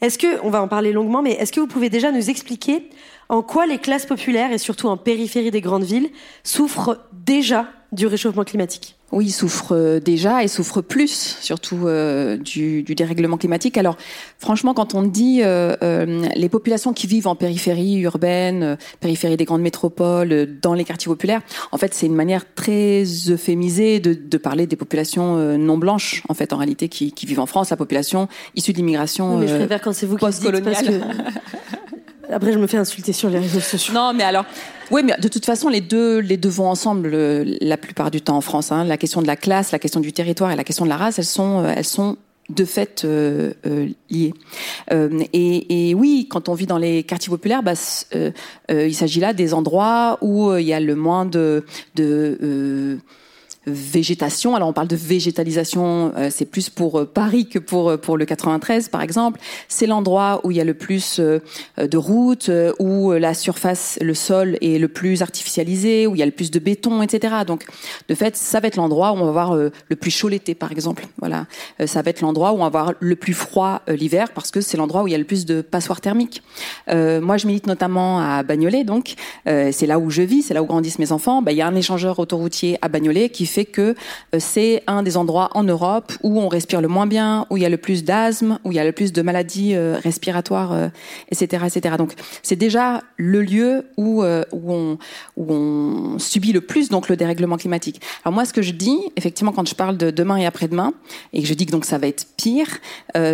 [0.00, 2.90] Est-ce que, on va en parler longuement, mais est-ce que vous pouvez déjà nous expliquer
[3.28, 6.10] en quoi les classes populaires, et surtout en périphérie des grandes villes,
[6.44, 8.95] souffrent déjà du réchauffement climatique?
[9.12, 13.78] Oui, ils souffrent euh, déjà et souffrent plus, surtout euh, du, du, dérèglement climatique.
[13.78, 13.96] Alors,
[14.38, 19.36] franchement, quand on dit euh, euh les populations qui vivent en périphérie urbaine, euh, périphérie
[19.36, 21.40] des grandes métropoles, dans les quartiers populaires,
[21.70, 26.34] en fait, c'est une manière très euphémisée de, de parler des populations non blanches, en
[26.34, 29.54] fait, en réalité, qui, qui, vivent en France, la population issue de l'immigration Mais je
[29.54, 31.00] préfère quand c'est vous qui dites parce que...
[32.32, 33.94] Après, je me fais insulter sur les réseaux sociaux.
[33.94, 34.44] Non, mais alors,
[34.90, 38.20] oui, mais de toute façon, les deux, les deux vont ensemble euh, la plupart du
[38.20, 38.72] temps en France.
[38.72, 38.84] Hein.
[38.84, 41.18] La question de la classe, la question du territoire et la question de la race,
[41.18, 42.16] elles sont, euh, elles sont
[42.48, 44.34] de fait euh, euh, liées.
[44.92, 47.72] Euh, et, et, oui, quand on vit dans les quartiers populaires, bah,
[48.68, 52.98] il s'agit là des endroits où il y a le moins de, de
[53.66, 54.54] végétation.
[54.54, 58.16] Alors on parle de végétalisation, euh, c'est plus pour euh, Paris que pour euh, pour
[58.16, 59.40] le 93 par exemple.
[59.68, 64.56] C'est l'endroit où il y a le plus de routes, où la surface, le sol
[64.60, 67.34] est le plus artificialisé, où il y a le plus de béton, etc.
[67.46, 67.66] Donc
[68.08, 70.72] de fait, ça va être l'endroit où on va avoir le plus chaud l'été par
[70.72, 71.06] exemple.
[71.18, 71.46] Voilà,
[71.86, 74.76] ça va être l'endroit où on va avoir le plus froid l'hiver parce que c'est
[74.76, 76.42] l'endroit où il y a le plus de passoires thermiques.
[76.88, 80.66] moi, je milite notamment à Bagnolet, donc c'est là où je vis, c'est là où
[80.66, 81.42] grandissent mes enfants.
[81.42, 83.94] Bah, il y a un échangeur autoroutier à Bagnolet qui fait que
[84.34, 87.62] euh, c'est un des endroits en Europe où on respire le moins bien, où il
[87.62, 90.90] y a le plus d'asthme, où il y a le plus de maladies euh, respiratoires,
[91.30, 91.94] etc., euh, etc.
[91.98, 94.98] Donc c'est déjà le lieu où où on
[95.36, 98.00] où on subit le plus donc le dérèglement climatique.
[98.24, 100.92] Alors moi, ce que je dis, effectivement, quand je parle de demain et après-demain,
[101.32, 102.68] et que je dis que donc ça va être pire,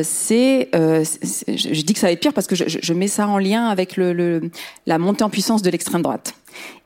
[0.03, 3.39] c'est je dis que ça va être pire parce que je, je mets ça en
[3.39, 4.51] lien avec le, le
[4.87, 6.35] la montée en puissance de l'extrême droite.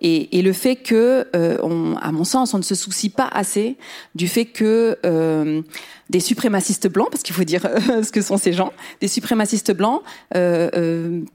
[0.01, 3.77] Et, le fait que, euh, à mon sens, on ne se soucie pas assez
[4.15, 5.63] du fait que euh,
[6.11, 9.73] des suprémacistes blancs, parce qu'il faut dire euh, ce que sont ces gens, des suprémacistes
[9.73, 10.03] blancs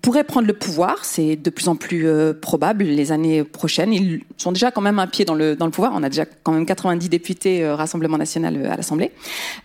[0.01, 1.03] pourraient prendre le pouvoir.
[1.03, 2.07] C'est de plus en plus
[2.39, 3.93] probable les années prochaines.
[3.93, 5.91] Ils sont déjà quand même un pied dans le dans le pouvoir.
[5.95, 9.11] On a déjà quand même 90 députés Rassemblement national à l'Assemblée.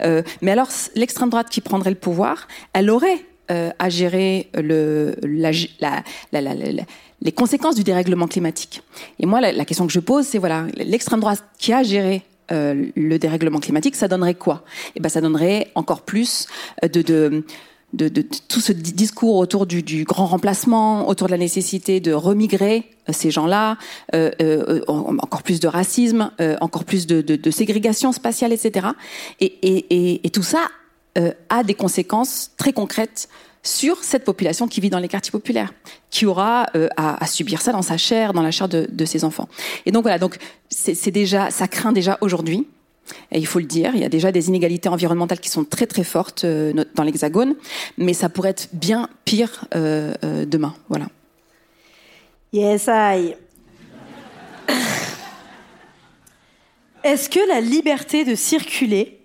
[0.00, 6.40] mais alors, l'extrême droite qui prendrait le pouvoir, elle aurait à gérer le la, la,
[6.40, 6.82] la, la
[7.22, 8.82] les conséquences du dérèglement climatique.
[9.18, 12.86] Et moi, la, question que je pose, c'est voilà, l'extrême droite qui a géré euh,
[12.94, 14.64] le dérèglement climatique, ça donnerait quoi?
[14.94, 16.46] Eh ben, ça donnerait encore plus
[16.84, 17.44] euh, de, de
[17.92, 22.90] de, de, tout ce discours autour du, grand remplacement, autour de la nécessité de remigrer
[23.08, 23.78] euh, ces gens-là,
[24.12, 28.88] encore plus de racisme, encore plus de, ségrégation spatiale, etc.
[29.40, 30.68] Et, et, et, et tout ça
[31.48, 33.30] a des conséquences très concrètes
[33.66, 35.72] sur cette population qui vit dans les quartiers populaires,
[36.10, 39.48] qui aura euh, à, subir ça dans sa chair, dans la chair de, ses enfants.
[39.84, 42.66] Et donc voilà, donc c'est déjà, ça craint déjà aujourd'hui.
[43.30, 45.86] Et il faut le dire, il y a déjà des inégalités environnementales qui sont très
[45.86, 47.54] très fortes euh, dans l'Hexagone,
[47.98, 50.74] mais ça pourrait être bien pire euh demain.
[50.88, 51.06] Voilà.
[52.52, 53.34] Yes, I.
[57.04, 59.20] Est-ce que la liberté de circuler,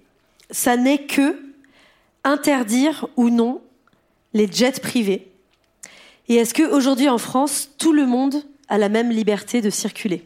[0.51, 1.35] ça n'est que
[2.23, 3.61] interdire ou non
[4.33, 5.31] les jets privés
[6.29, 8.35] Et est-ce qu'aujourd'hui en France, tout le monde
[8.69, 10.23] a la même liberté de circuler?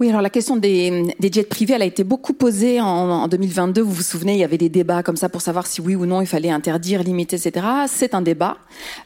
[0.00, 3.80] Oui, alors la question des, jets privés, elle a été beaucoup posée en, en, 2022.
[3.80, 6.04] Vous vous souvenez, il y avait des débats comme ça pour savoir si oui ou
[6.04, 7.64] non il fallait interdire, limiter, etc.
[7.86, 8.56] C'est un débat.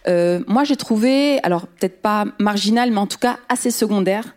[0.07, 4.35] Euh, moi, j'ai trouvé, alors peut-être pas marginal, mais en tout cas assez secondaire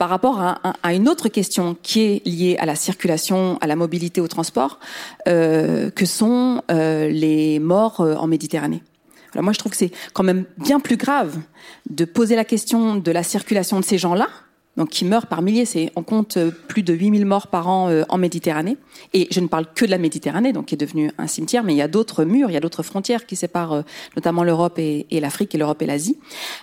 [0.00, 4.22] par rapport à, une autre question qui est liée à la circulation, à la mobilité,
[4.22, 4.80] au transport,
[5.28, 8.82] euh, que sont euh, les morts euh, en Méditerranée.
[9.34, 11.36] Alors moi, je trouve que c'est quand même bien plus grave
[11.90, 14.28] de poser la question de la circulation de ces gens-là,
[14.76, 15.66] donc qui meurent par milliers.
[15.96, 18.76] On compte euh, plus de 8000 morts par an euh, en Méditerranée.
[19.12, 21.74] Et je ne parle que de la Méditerranée, donc qui est devenue un cimetière, mais
[21.74, 23.82] il y a d'autres murs, il y a d'autres frontières qui séparent euh,
[24.16, 26.18] notamment l'Europe et, l'Afrique et l'Europe et l'Asie.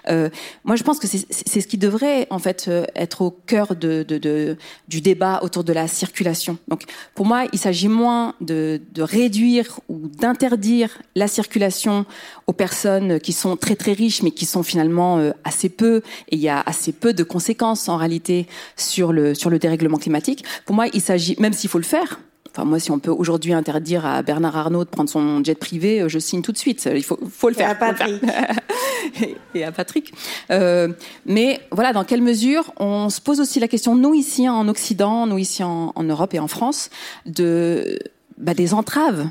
[0.08, 5.40] Moi, je pense que c'est, ce qui devrait en fait être au cœur du débat
[5.44, 6.58] autour de la circulation.
[6.68, 12.06] Donc, pour moi, il s'agit moins de, de réduire ou d'interdire la circulation
[12.48, 16.42] aux personnes qui sont très très riches, mais qui sont finalement assez peu, et il
[16.42, 20.46] y a assez peu de conséquences en en réalité sur le, sur le dérèglement climatique.
[20.66, 22.20] Pour moi, il s'agit, même s'il faut le faire,
[22.58, 26.02] Enfin, moi, si on peut aujourd'hui interdire à Bernard Arnault de prendre son jet privé,
[26.02, 26.90] euh, je signe tout de suite.
[26.92, 27.68] Il faut, faut le faire.
[27.68, 28.24] Et à Patrick.
[29.54, 30.12] et, à Patrick.
[30.50, 30.88] Euh,
[31.28, 35.28] mais voilà, dans quelle mesure on se pose aussi la question, nous ici en Occident,
[35.28, 36.90] nous ici en, en Europe et en France,
[37.28, 38.00] de
[38.40, 39.28] bah, des entraves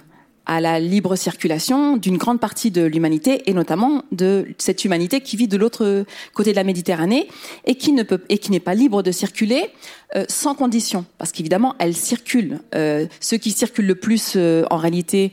[0.47, 5.37] à la libre circulation d'une grande partie de l'humanité et notamment de cette humanité qui
[5.37, 6.05] vit de l'autre
[6.35, 7.29] côté de la Méditerranée
[7.65, 9.71] et qui ne peut et qui n'est pas libre de circuler
[10.15, 12.61] euh, sans condition, parce qu'évidemment, elle circule.
[12.75, 15.33] Euh, ceux qui circulent le plus, euh, en réalité,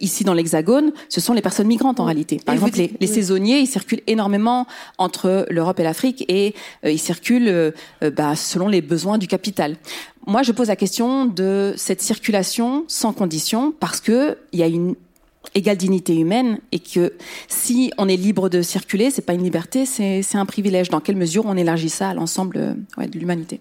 [0.00, 2.40] ici dans l'Hexagone, ce sont les personnes migrantes, en réalité.
[2.44, 3.14] Par Et exemple, les, dites- les oui.
[3.14, 4.66] saisonniers, ils circulent énormément
[4.98, 7.72] entre l'Europe et l'Afrique, et ils circulent
[8.16, 9.76] bah, selon les besoins du capital.
[10.26, 14.66] Moi, je pose la question de cette circulation sans condition, parce que il y a
[14.68, 14.94] une
[15.54, 17.14] égale dignité humaine et que
[17.48, 20.88] si on est libre de circuler, c'est pas une liberté, c'est un privilège.
[20.90, 23.60] Dans quelle mesure on élargit ça à l'ensemble euh, ouais, de l'humanité?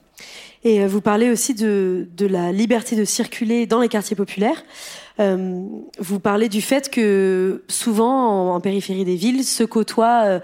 [0.63, 4.63] Et euh, vous parlez aussi de, de la liberté de circuler dans les quartiers populaires.
[5.19, 5.63] Euh,
[5.99, 10.39] vous parlez du fait que souvent, en, périphérie des villes, se côtoient euh,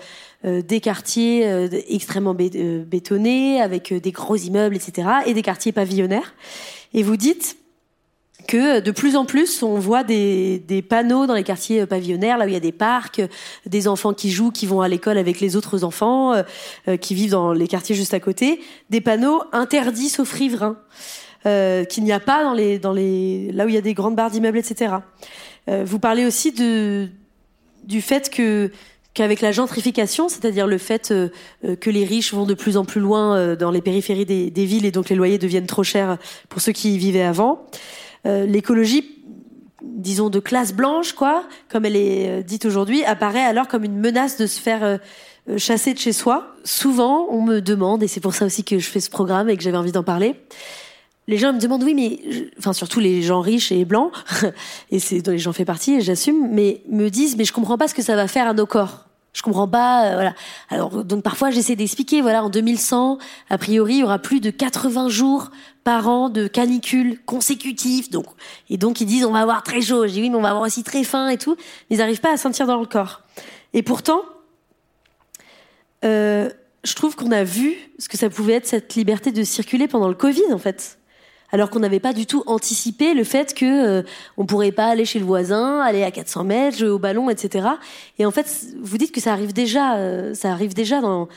[0.46, 5.72] euh, des quartiers euh, extrêmement bé- bétonnés, avec des gros immeubles, etc., et des quartiers
[5.72, 6.34] pavillonnaires.
[6.94, 7.58] Et vous dites
[8.48, 12.38] que de plus en plus, on voit des, des panneaux dans les quartiers euh, pavillonnaires,
[12.38, 13.28] là où il y a des parcs, euh,
[13.66, 16.44] des enfants qui jouent, qui vont à l'école avec les autres enfants, euh,
[16.88, 20.78] euh, qui vivent dans les quartiers juste à côté, des panneaux interdits sauf riverains,
[21.46, 23.94] euh, qu'il n'y a pas dans les, dans les, là où il y a des
[23.94, 24.96] grandes barres d'immeubles, etc.
[25.70, 27.08] Euh, vous parlez aussi de,
[27.84, 28.72] du fait que
[29.16, 31.30] qu'avec la gentrification, c'est-à-dire le fait euh,
[31.64, 34.52] euh, que les riches vont de plus en plus loin euh, dans les périphéries des,
[34.52, 36.18] des villes et donc les loyers deviennent trop chers
[36.50, 37.66] pour ceux qui y vivaient avant,
[38.26, 39.24] euh, l'écologie,
[39.84, 44.00] disons de classe blanche, quoi, comme elle est euh, dite aujourd'hui, apparaît alors comme une
[44.00, 44.98] menace de se faire euh,
[45.58, 46.56] chasser de chez soi.
[46.64, 49.58] Souvent, on me demande, et c'est pour ça aussi que je fais ce programme et
[49.58, 50.36] que j'avais envie d'en parler,
[51.28, 54.12] les gens me demandent oui mais enfin surtout les gens riches et blancs
[54.92, 57.88] et c'est dont j'en fais partie et j'assume mais me disent mais je comprends pas
[57.88, 60.36] ce que ça va faire à nos corps je comprends pas voilà
[60.70, 63.18] alors donc parfois j'essaie d'expliquer voilà en 2100
[63.50, 65.50] a priori il y aura plus de 80 jours
[65.86, 68.26] par an de canicule consécutifs donc
[68.69, 70.63] et donc ils disent on va avoir très chaud dis oui mais on va avoir
[70.65, 71.56] aussi très faim et tout
[71.89, 73.21] ils n'arrivent pas à sentir dans le corps
[73.74, 74.21] et pourtant
[76.04, 76.50] euh,
[76.84, 80.08] je trouve qu'on a vu ce que ça pouvait être cette liberté de circuler pendant
[80.08, 81.00] le Covid en fait.
[81.52, 84.04] Alors qu'on n'avait pas du tout anticipé le fait que euh,
[84.36, 87.67] on pourrait pas aller chez le voisin, aller à 400 mètres, jouer au ballon, etc.
[88.19, 88.48] Et en fait,
[88.82, 91.28] vous dites que ça arrive déjà, euh, ça arrive déjà dans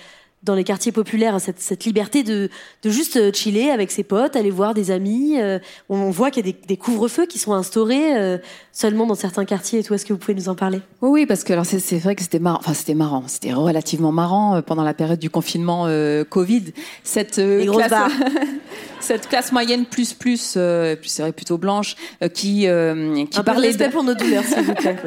[0.44, 2.48] dans les quartiers populaires, hein, cette, cette liberté de,
[2.82, 5.34] de juste euh, chiller avec ses potes, aller voir des amis.
[5.40, 8.38] euh, on voit qu'il y a des, des couvre-feux qui sont instaurés euh,
[8.72, 9.94] seulement dans certains quartiers et tout.
[9.94, 10.80] Est-ce que vous pouvez nous en parler?
[11.02, 12.58] Oui, oui, parce que alors c'est vrai que c'était marrant.
[12.60, 13.24] Enfin, c'était marrant.
[13.26, 15.86] C'était relativement marrant euh, pendant la période du confinement
[16.30, 16.64] Covid.
[17.02, 17.34] Cette
[17.72, 18.12] classe,
[19.00, 21.96] cette classe moyenne plus plus, plus c'est vrai plutôt blanche,
[22.34, 24.96] qui qui Un peu parlait respect de- pour nos douleurs, s'il vous plaît.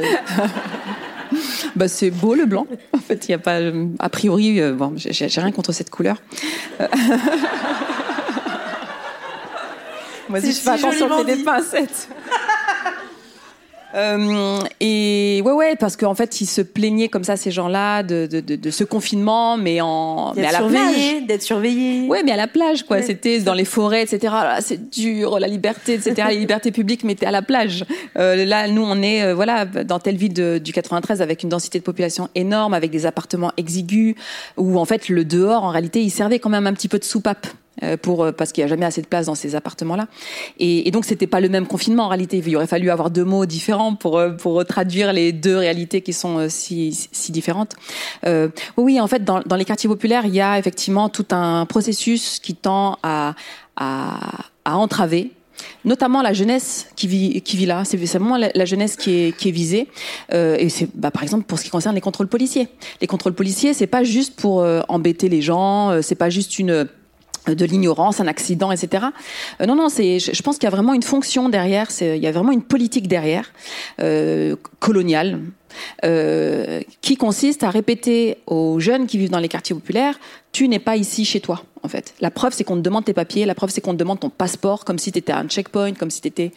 [1.76, 2.68] Bah, c'est beau le blanc.
[2.94, 4.60] En fait, il y a pas euh, a priori.
[4.60, 6.18] euh, bon, j'ai rien contre cette couleur.
[10.30, 12.08] Moi aussi, je fais attention, mets des pincettes.
[13.96, 18.26] Euh, et ouais ouais parce qu'en fait ils se plaignaient comme ça ces gens-là de,
[18.26, 22.08] de, de, de ce confinement mais en mais à la plage d'être surveillé.
[22.08, 22.98] Ouais, mais à la plage, quoi.
[22.98, 23.04] Ouais.
[23.04, 24.34] C'était dans les forêts, etc.
[24.36, 26.28] Ah, c'est dur, la liberté, etc.
[26.30, 27.86] les libertés publiques, mais t'es à la plage.
[28.18, 31.50] Euh, là, nous, on est, euh, voilà, dans telle ville de- du 93 avec une
[31.50, 34.16] densité de population énorme, avec des appartements exigus,
[34.58, 37.04] où en fait le dehors, en réalité, il servait quand même un petit peu de
[37.04, 37.48] soupape.
[37.84, 40.08] Euh, Pour, euh, parce qu'il n'y a jamais assez de place dans ces appartements-là.
[40.60, 42.42] Et, et donc, c'était pas le même confinement en réalité.
[42.46, 46.14] Il aurait fallu avoir deux mots différents pour, euh, pour traduire les deux réalités qui
[46.14, 47.76] sont si, si différentes.
[48.26, 51.66] Euh, oui, en fait, dans, dans les quartiers populaires, il y a effectivement tout un
[51.66, 53.36] processus qui tend à,
[53.76, 54.20] à,
[54.66, 55.32] à entraver
[55.86, 59.50] notamment la jeunesse qui vit qui vit là c'est vraiment la, jeunesse qui est qui
[59.50, 59.88] est visée
[60.34, 62.68] euh, et c'est bah, par exemple pour ce qui concerne les contrôles policiers
[63.00, 66.60] les contrôles policiers c'est pas juste pour euh, embêter les gens euh, c'est pas juste
[66.60, 66.88] une
[67.48, 69.06] de l'ignorance, un accident, etc.
[69.60, 70.20] Euh, non, non, c'est.
[70.20, 71.90] Je, pense qu'il y a vraiment une fonction derrière.
[71.92, 73.52] C'est, il y a vraiment une politique derrière,
[74.00, 75.40] euh, coloniale,
[76.06, 80.20] euh, qui consiste à répéter aux jeunes qui vivent dans les quartiers populaires
[80.52, 82.14] tu n'es pas ici chez toi, en fait.
[82.20, 83.46] La preuve, c'est qu'on te demande tes papiers.
[83.46, 85.94] La preuve, c'est qu'on te demande ton passeport, comme si tu étais à un checkpoint,
[85.94, 86.52] comme si tu étais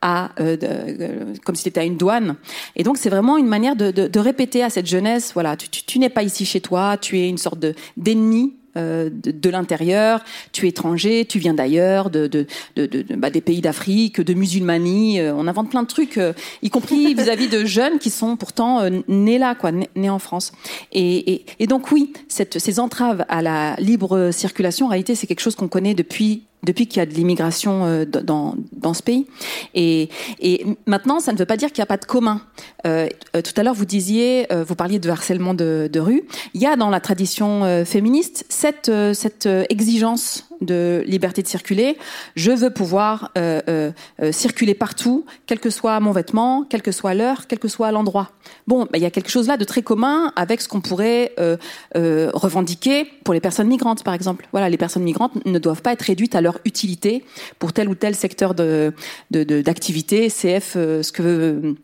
[0.00, 2.36] à, euh, euh, comme si tu à une douane.
[2.76, 5.68] Et donc, c'est vraiment une manière de, de, de répéter à cette jeunesse, voilà, tu,
[5.68, 9.30] tu, tu n'es pas ici chez toi, tu es une sorte de d'ennemi euh, de,
[9.30, 12.46] de l'intérieur, tu es étranger, tu viens d'ailleurs, de, de,
[12.76, 15.20] de, bah, des pays d'Afrique, de musulmanie.
[15.20, 18.80] euh, on invente plein de trucs, euh, y compris vis-à-vis de jeunes qui sont pourtant
[18.80, 20.52] euh, nés là, quoi, nés, nés en France.
[20.92, 25.26] Et, et, et donc oui, cette, ces entraves à la libre circulation, en réalité, c'est
[25.26, 29.02] quelque chose qu'on connaît depuis depuis qu'il y a de l'immigration euh, dans, dans ce
[29.02, 29.26] pays.
[29.74, 30.08] Et,
[30.40, 32.40] et maintenant, ça ne veut pas dire qu'il n'y a pas de commun.
[32.86, 36.24] Euh, euh, tout à l'heure, vous disiez, euh, vous parliez de harcèlement de, de rue.
[36.54, 41.98] Il y a dans la tradition féministe cette, cette exigence de liberté de circuler.
[42.36, 43.90] Je veux pouvoir euh, euh,
[44.22, 47.92] euh, circuler partout, quel que soit mon vêtement, quelle que soit l'heure, quel que soit
[47.92, 48.30] l'endroit.
[48.66, 51.32] Bon, bah, il y a quelque chose là de très commun avec ce qu'on pourrait
[51.38, 51.56] euh,
[51.96, 54.48] euh, revendiquer pour les personnes migrantes, par exemple.
[54.52, 57.24] Voilà, les personnes migrantes ne doivent pas être réduites à leur utilité
[57.58, 58.92] pour tel ou tel secteur de
[59.30, 60.28] d'activité.
[60.28, 61.74] CF, euh, ce que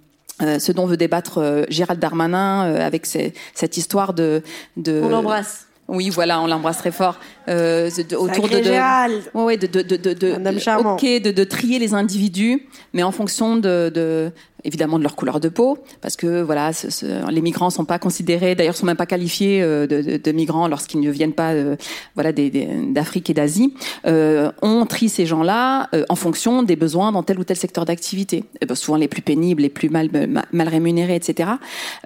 [0.40, 4.42] euh, ce dont veut débattre Gérald Darmanin euh, avec cette histoire de,
[4.76, 5.67] de On l'embrasse.
[5.88, 7.18] Oui, voilà, on l'embrasse très fort.
[7.48, 9.22] Euh, de- autour de, Sacré de, Gérald.
[9.34, 10.94] ouais, ouais, de, de, de, de, de- Un homme charmant.
[10.94, 14.30] ok, de, de trier les individus, mais en fonction de, de
[14.64, 17.98] évidemment de leur couleur de peau, parce que voilà, ce, ce- les migrants sont pas
[17.98, 21.76] considérés, d'ailleurs sont même pas qualifiés euh, de, de, migrants lorsqu'ils ne viennent pas, euh,
[22.14, 23.74] voilà, d'Afrique et d'Asie.
[24.06, 27.84] Euh, on trie ces gens-là euh, en fonction des besoins dans tel ou tel secteur
[27.84, 28.44] d'activité.
[28.66, 30.08] Ben, souvent les plus pénibles, les plus mal
[30.52, 31.50] mal, rémunérés, etc.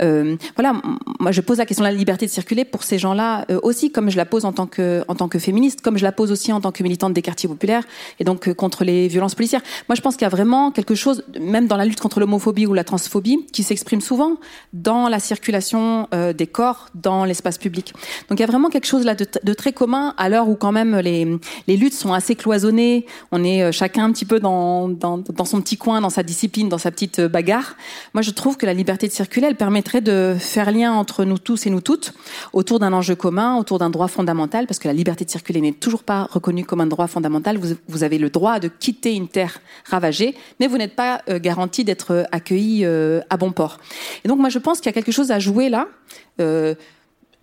[0.01, 0.75] Euh, voilà,
[1.21, 4.11] moi je pose la question de la liberté de circuler pour ces gens-là aussi, comme
[4.11, 6.53] je la pose en tant que en tant que féministe, comme je la pose aussi
[6.53, 7.85] en tant que militante des quartiers populaires
[8.21, 9.63] et donc contre les violences policières.
[9.89, 12.42] Moi je pense qu'il y a vraiment quelque chose, même dans la lutte contre l'homophobie
[12.47, 14.37] ou la transphobie, qui s'exprime souvent
[14.73, 17.93] dans la circulation euh, des corps dans l'espace public.
[18.29, 20.73] Donc il y a vraiment quelque chose là de, très commun à l'heure où quand
[20.73, 21.39] même les
[21.69, 23.07] les luttes sont assez cloisonnées.
[23.31, 26.23] On est euh, chacun un petit peu dans, dans dans son petit coin, dans sa
[26.23, 27.77] discipline, dans sa petite euh, bagarre.
[28.15, 31.39] Moi je trouve que la liberté de circuler, elle permettrait de faire lien entre nous
[31.39, 32.13] tous et nous toutes
[32.53, 35.73] autour d'un enjeu commun, autour d'un droit fondamental, parce que la liberté de circuler n'est
[35.73, 37.59] toujours pas reconnue comme un droit fondamental.
[37.59, 41.39] Vous, vous avez le droit de quitter une terre ravagée, mais vous n'êtes pas euh,
[41.39, 43.79] garanti d'être accueilli euh, à bon port.
[44.25, 45.87] Et donc moi je pense qu'il y a quelque chose à jouer là.
[46.41, 46.75] Euh,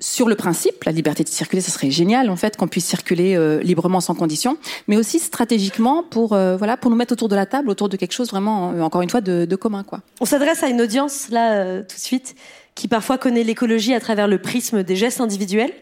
[0.01, 3.35] sur le principe, la liberté de circuler, ce serait génial en fait qu'on puisse circuler
[3.35, 7.45] euh, librement sans condition, mais aussi stratégiquement pour voilà pour nous mettre autour de la
[7.45, 9.99] table, autour de quelque chose vraiment encore une fois de, commun quoi.
[10.21, 12.35] On s'adresse à une audience là tout de suite
[12.75, 15.73] qui parfois connaît l'écologie à travers le prisme des gestes individuels.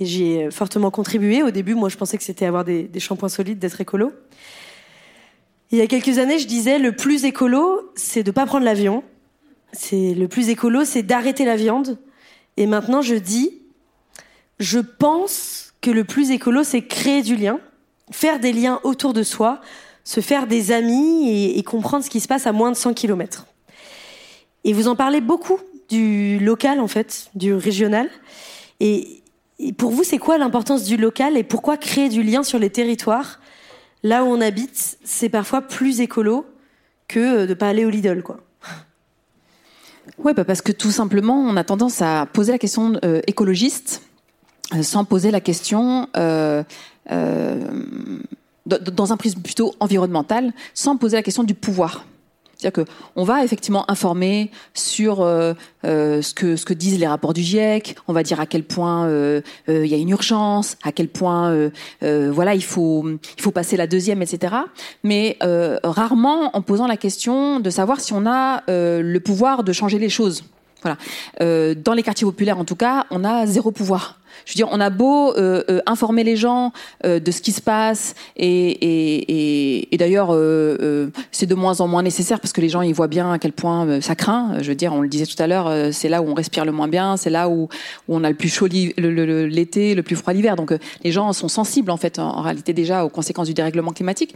[0.00, 1.42] Et j'y ai fortement contribué.
[1.42, 4.12] Au début, moi, je pensais que c'était avoir des, des shampoings solides, d'être écolo.
[5.72, 9.02] Il y a quelques années, je disais le plus écolo, c'est de pas prendre l'avion.
[9.72, 11.98] C'est le plus écolo, c'est d'arrêter la viande.
[12.58, 13.62] Et maintenant, je dis,
[14.58, 17.58] je pense que le plus écolo, c'est créer du lien,
[18.10, 19.62] faire des liens autour de soi,
[20.04, 23.46] se faire des amis et, comprendre ce qui se passe à moins de 100 km.
[24.64, 25.58] Et vous en parlez beaucoup
[25.88, 28.10] du local, en fait, du régional.
[28.80, 29.22] Et
[29.78, 33.40] pour vous, c'est quoi l'importance du local et pourquoi créer du lien sur les territoires,
[34.02, 36.46] là où on habite, c'est parfois plus écolo
[37.08, 38.38] que de ne pas aller au Lidl, quoi.
[40.18, 44.02] Ouais, bah parce que tout simplement, on a tendance à poser la question euh, écologiste
[44.74, 46.62] euh, sans poser la question euh,
[47.10, 47.84] euh,
[48.66, 52.06] dans un prisme plutôt environnemental, sans poser la question du pouvoir.
[52.62, 55.54] C'est-à-dire que on va effectivement informer sur euh,
[55.84, 57.96] euh, ce que disent les rapports du GIEC.
[58.06, 61.70] On va dire à quel point euh, il y a une urgence, à quel point
[62.00, 63.04] voilà il faut
[63.36, 64.54] il faut passer la deuxième, etc.
[65.02, 65.38] Mais
[65.82, 70.08] rarement en posant la question de savoir si on a le pouvoir de changer les
[70.08, 70.44] choses.
[70.82, 70.96] Voilà.
[71.74, 74.20] Dans les quartiers populaires, en tout cas, on a zéro pouvoir.
[74.44, 76.72] Je veux dire, on a beau euh, euh, informer les gens
[77.04, 81.54] euh, de ce qui se passe, et, et, et, et d'ailleurs, euh, euh, c'est de
[81.54, 84.00] moins en moins nécessaire parce que les gens ils voient bien à quel point euh,
[84.00, 84.56] ça craint.
[84.60, 86.72] Je veux dire, on le disait tout à l'heure, c'est là où on respire le
[86.72, 87.64] moins bien, c'est là où,
[88.08, 90.56] où on a le plus chaud l'été, le, plus froid l'hiver.
[90.56, 90.74] Donc,
[91.04, 94.34] les gens sont sensibles en fait, en, en réalité déjà aux conséquences du dérèglement climatique.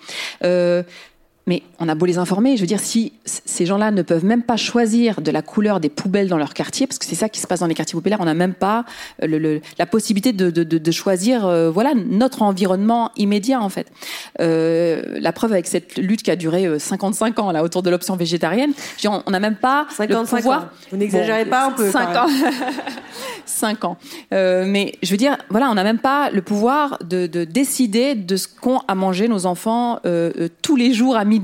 [1.48, 4.42] Mais on a beau les informer, je veux dire, si ces gens-là ne peuvent même
[4.42, 7.38] pas choisir de la couleur des poubelles dans leur quartier, parce que c'est ça qui
[7.38, 8.84] se passe dans les quartiers populaires, on n'a même pas
[9.22, 13.60] euh, le, le- la possibilité de, de, de, de choisir, euh, voilà, notre environnement immédiat
[13.62, 13.86] en fait.
[14.40, 17.90] Euh, la preuve avec cette lutte qui a duré euh, 55 ans là autour de
[17.90, 20.62] l'option végétarienne, je veux dire, on n'a même pas 55 le pouvoir.
[20.62, 20.68] ans.
[20.90, 22.28] Vous n'exagérez pas un peu, 5 quand ans.
[23.46, 23.96] 5 ans.
[24.34, 28.16] Euh, mais je veux dire, voilà, on n'a même pas le pouvoir de, de décider
[28.16, 30.00] de ce qu'ont à manger nos enfants
[30.62, 31.35] tous les jours à midi.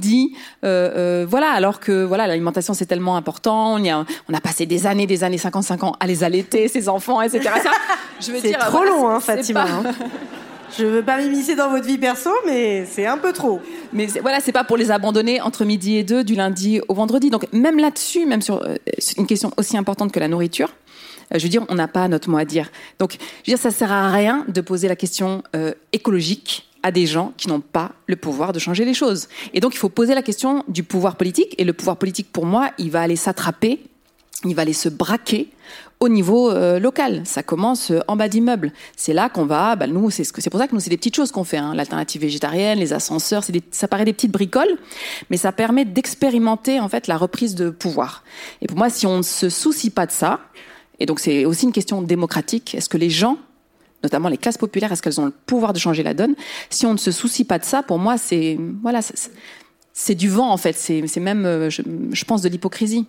[0.65, 0.91] Euh,
[1.23, 3.75] euh, voilà, alors que voilà, l'alimentation c'est tellement important.
[3.75, 6.69] On, y a, on a passé des années, des années, 55 ans à les allaiter,
[6.69, 7.49] ces enfants, etc.
[7.63, 7.71] Ça,
[8.21, 9.65] je veux C'est dire, trop voilà, long, hein, Fatima.
[9.65, 9.83] pas- hein.
[10.79, 13.61] Je veux pas m'immiscer dans votre vie perso, mais c'est un peu trop.
[13.93, 16.95] Mais c'est- voilà, c'est pas pour les abandonner entre midi et deux, du lundi au
[16.95, 17.29] vendredi.
[17.29, 18.77] Donc même là-dessus, même sur euh,
[19.19, 20.71] une question aussi importante que la nourriture,
[21.35, 22.71] euh, je veux dire, on n'a pas notre mot à dire.
[22.99, 23.13] Donc,
[23.45, 27.07] je veux dire, ça sert à rien de poser la question euh, écologique à des
[27.07, 29.29] gens qui n'ont pas le pouvoir de changer les choses.
[29.55, 31.55] Et donc, il faut poser la question du pouvoir politique.
[31.59, 33.81] Et le pouvoir politique, pour moi, il va aller s'attraper,
[34.45, 35.49] il va aller se braquer
[36.01, 37.23] au niveau euh, local.
[37.25, 38.73] Ça commence euh, en bas d'immeuble.
[38.97, 39.77] C'est là qu'on va.
[39.77, 41.59] Bah, nous, c'est ce pour ça que nous, c'est des petites choses qu'on fait.
[41.59, 41.75] Hein.
[41.75, 44.79] L'alternative végétarienne, les ascenseurs, des, ça paraît des petites bricoles,
[45.31, 48.25] mais ça permet d'expérimenter en fait la reprise de pouvoir.
[48.61, 50.41] Et pour moi, si on ne se soucie pas de ça,
[50.99, 53.39] et donc c'est aussi une question démocratique, est-ce que les gens
[54.03, 56.35] notamment les classes populaires, est-ce qu'elles ont le pouvoir de changer la donne?
[56.71, 59.01] Si on ne se soucie pas de ça, pour moi, c'est voilà,
[59.93, 60.75] c'est du vent en fait.
[60.75, 63.07] C'est même, euh, je, je, pense, de l'hypocrisie.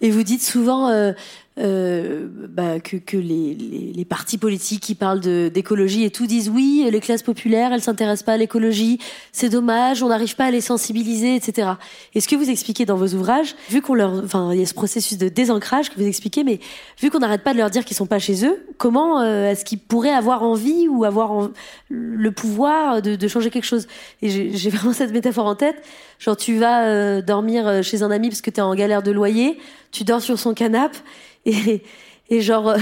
[0.00, 1.12] Et vous dites souvent, euh,
[1.56, 6.48] euh, bah, que, que les, les, les, partis politiques qui parlent d'écologie et tout disent
[6.48, 8.98] oui, les classes populaires, elles s'intéressent pas à l'écologie,
[9.30, 11.74] c'est dommage, on n'arrive pas à les sensibiliser, etc.
[12.14, 14.66] Et ce que vous expliquez dans vos ouvrages, vu qu'on leur, enfin, il y a
[14.66, 16.58] ce processus de désancrage que vous expliquez, mais
[17.00, 19.64] vu qu'on n'arrête pas de leur dire qu'ils sont pas chez eux, comment euh, est-ce
[19.64, 21.50] qu'ils pourraient avoir envie ou avoir
[21.88, 23.86] le pouvoir de, de, changer quelque chose?
[24.22, 25.76] Et j'ai vraiment cette métaphore en tête.
[26.18, 29.10] Genre, tu vas euh, dormir chez un ami parce que tu es en galère de
[29.10, 29.58] loyer,
[29.90, 30.98] tu dors sur son canapé
[32.30, 32.74] et, genre,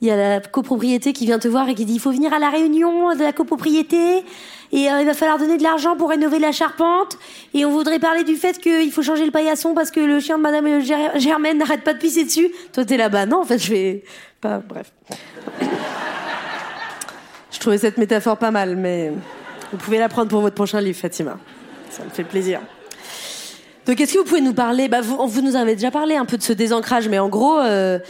[0.00, 2.32] il y a la copropriété qui vient te voir et qui dit il faut venir
[2.32, 4.24] à la réunion de la copropriété
[4.72, 7.18] et euh, il va falloir donner de l'argent pour rénover la charpente
[7.54, 10.38] et on voudrait parler du fait qu'il faut changer le paillasson parce que le chien
[10.38, 10.80] de Madame
[11.16, 12.50] Germaine n'arrête pas de pisser dessus.
[12.72, 14.04] Toi t'es là-bas, non En fait, je vais
[14.40, 14.58] pas.
[14.58, 14.92] Bref.
[17.50, 19.12] je trouvais cette métaphore pas mal, mais
[19.72, 21.38] vous pouvez la prendre pour votre prochain livre, Fatima.
[21.90, 22.60] Ça me fait plaisir.
[23.86, 26.24] Donc, est-ce que vous pouvez nous parler bah, vous, vous, nous avez déjà parlé un
[26.24, 28.00] peu de ce désancrage, mais en gros, euh,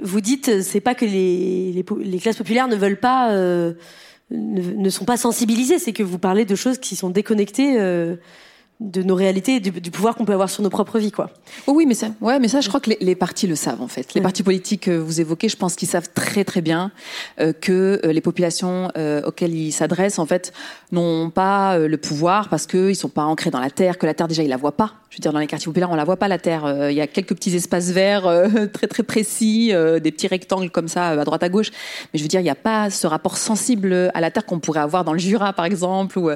[0.00, 3.72] vous dites c'est pas que les, les, les, classes populaires ne veulent pas, euh,
[4.30, 7.80] ne, ne, sont pas sensibilisées, c'est que vous parlez de choses qui sont déconnectées.
[7.80, 8.16] Euh,
[8.78, 11.30] de nos réalités, du, du pouvoir qu'on peut avoir sur nos propres vies, quoi.
[11.66, 13.80] Oh oui, mais ça, ouais, mais ça, je crois que les, les partis le savent
[13.80, 14.12] en fait.
[14.14, 16.90] Les partis politiques que vous évoquez, je pense qu'ils savent très très bien
[17.40, 20.52] euh, que euh, les populations euh, auxquelles ils s'adressent, en fait,
[20.92, 24.12] n'ont pas euh, le pouvoir parce qu'ils sont pas ancrés dans la terre, que la
[24.12, 24.92] terre déjà ils la voient pas.
[25.08, 26.66] Je veux dire, dans les quartiers populaires, on la voit pas la terre.
[26.66, 28.30] Euh, il y a quelques petits espaces verts
[28.74, 29.72] très très précis,
[30.02, 31.70] des petits rectangles comme ça à droite à gauche.
[32.12, 34.58] Mais je veux dire, il n'y a pas ce rapport sensible à la terre qu'on
[34.58, 36.18] pourrait avoir dans le Jura, par exemple.
[36.18, 36.30] Ou,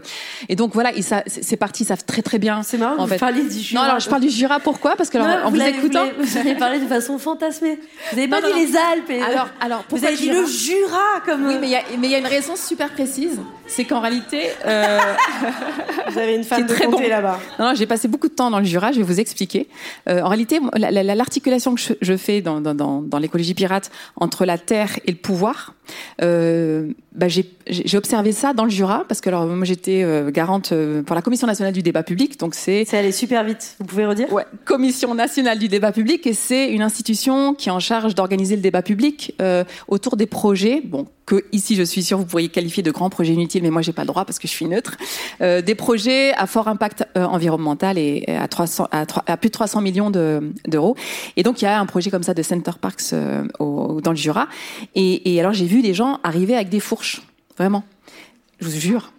[0.48, 2.62] et donc voilà, ils, ces partis savent très très bien.
[2.62, 3.18] C'est marrant, en vous fait.
[3.18, 3.82] parlez du Jura.
[3.82, 4.96] Non, alors je parle du Jura, pourquoi?
[4.96, 6.04] Parce que non, alors, en vous, vous, écoutant.
[6.18, 7.78] Vous, vous avez parlé de façon fantasmée.
[8.10, 8.60] Vous n'avez pas non, dit non.
[8.60, 9.10] les Alpes.
[9.10, 11.46] Et alors, alors, vous avez dit le Jura comme.
[11.46, 13.38] Oui, mais il y a, mais il y a une raison super précise.
[13.66, 14.42] C'est qu'en réalité.
[14.66, 14.98] Euh...
[16.08, 17.00] vous avez une femme de très bon.
[17.00, 17.38] là-bas.
[17.58, 19.68] Non, non j'ai passé beaucoup de temps dans le Jura, je vais vous expliquer.
[20.08, 24.58] Euh, en réalité, l'articulation que je, fais dans, dans, dans, dans l'écologie pirate entre la
[24.58, 25.74] terre et le pouvoir,
[26.22, 30.72] euh, bah, j'ai observé ça dans le Jura parce que alors moi j'étais euh, garante
[31.06, 33.76] pour la Commission nationale du débat public, donc c'est c'est allé super vite.
[33.78, 37.72] Vous pouvez redire Ouais, Commission nationale du débat public et c'est une institution qui est
[37.72, 40.82] en charge d'organiser le débat public euh, autour des projets.
[40.84, 43.82] Bon, que ici je suis sûre vous pourriez qualifier de grands projets inutiles, mais moi
[43.82, 44.96] j'ai pas le droit parce que je suis neutre.
[45.40, 49.48] Euh, des projets à fort impact euh, environnemental et à 300 à, 3, à, plus
[49.48, 50.96] de 300 millions d'euros.
[51.36, 53.14] et donc il y a un projet comme ça de Center Parks
[53.58, 54.48] au, dans le Jura.
[54.94, 57.22] Et, et alors j'ai vu des gens arriver avec des fourches,
[57.56, 57.84] vraiment.
[58.60, 59.12] Je vous jure.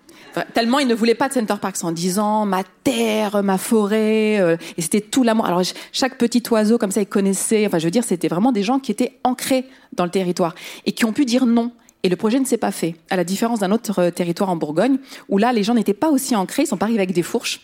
[0.53, 4.57] Tellement ils ne voulaient pas de Center Parks en disant ma terre, ma forêt, euh,
[4.77, 5.45] et c'était tout l'amour.
[5.45, 5.61] Alors
[5.91, 7.65] chaque petit oiseau comme ça, ils connaissaient.
[7.65, 10.55] Enfin, je veux dire, c'était vraiment des gens qui étaient ancrés dans le territoire
[10.85, 11.71] et qui ont pu dire non.
[12.03, 14.97] Et le projet ne s'est pas fait, à la différence d'un autre territoire en Bourgogne,
[15.29, 17.61] où là, les gens n'étaient pas aussi ancrés, ils sont pas arrivés avec des fourches.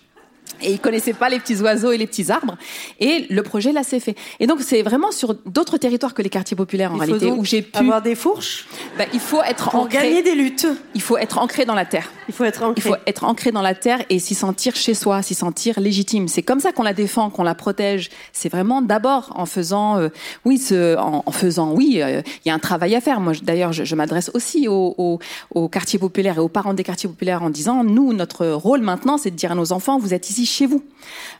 [0.61, 2.57] Et ils connaissaient pas les petits oiseaux et les petits arbres.
[2.99, 4.15] Et le projet là s'est fait.
[4.39, 7.35] Et donc c'est vraiment sur d'autres territoires que les quartiers populaires en il réalité faut
[7.35, 8.65] où j'ai pu avoir des fourches.
[8.97, 9.97] Ben, il faut être pour ancré.
[9.99, 10.67] gagner des luttes.
[10.95, 12.11] Il faut être ancré dans la terre.
[12.27, 12.73] Il faut être ancré.
[12.77, 16.27] Il faut être ancré dans la terre et s'y sentir chez soi, s'y sentir légitime.
[16.27, 18.09] C'est comme ça qu'on la défend, qu'on la protège.
[18.33, 20.09] C'est vraiment d'abord en faisant, euh,
[20.45, 23.19] oui, ce, en, en, faisant, oui, il euh, y a un travail à faire.
[23.19, 25.19] Moi, d'ailleurs, je, je m'adresse aussi aux, aux,
[25.53, 29.17] aux quartiers populaires et aux parents des quartiers populaires en disant, nous, notre rôle maintenant,
[29.17, 30.83] c'est de dire à nos enfants, vous êtes ici chez vous.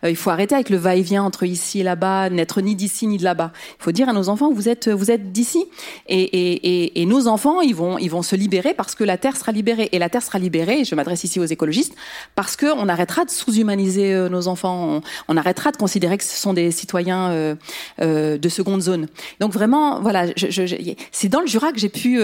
[0.04, 3.18] Euh, il faut arrêter avec le va-et-vient entre ici et là-bas, n'être ni d'ici ni
[3.18, 3.52] de là-bas.
[3.80, 5.66] Il faut dire à nos enfants, vous êtes, vous êtes d'ici.
[6.08, 9.90] Et, nos enfants, ils vont, ils vont se libérer parce que la terre sera libérée.
[9.92, 11.96] Et la terre sera libérée, je m'adresse ici aux écologistes,
[12.36, 15.02] parce qu'on arrêtera de sous-humaniser euh, nos enfants.
[15.28, 17.30] On, arrêtera de considérer que ce sont des citoyens
[18.00, 19.08] euh, de seconde zone.
[19.40, 20.26] Donc vraiment, voilà,
[21.12, 22.20] c'est dans le Jura que j'ai pu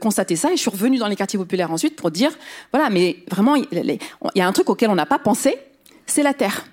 [0.00, 0.52] constater ça.
[0.52, 2.30] Et je suis revenue dans les quartiers populaires ensuite pour dire,
[2.72, 3.66] voilà, mais vraiment, il
[4.34, 5.56] y a un truc auquel on n'a pas pensé,
[6.10, 6.64] c'est la terre.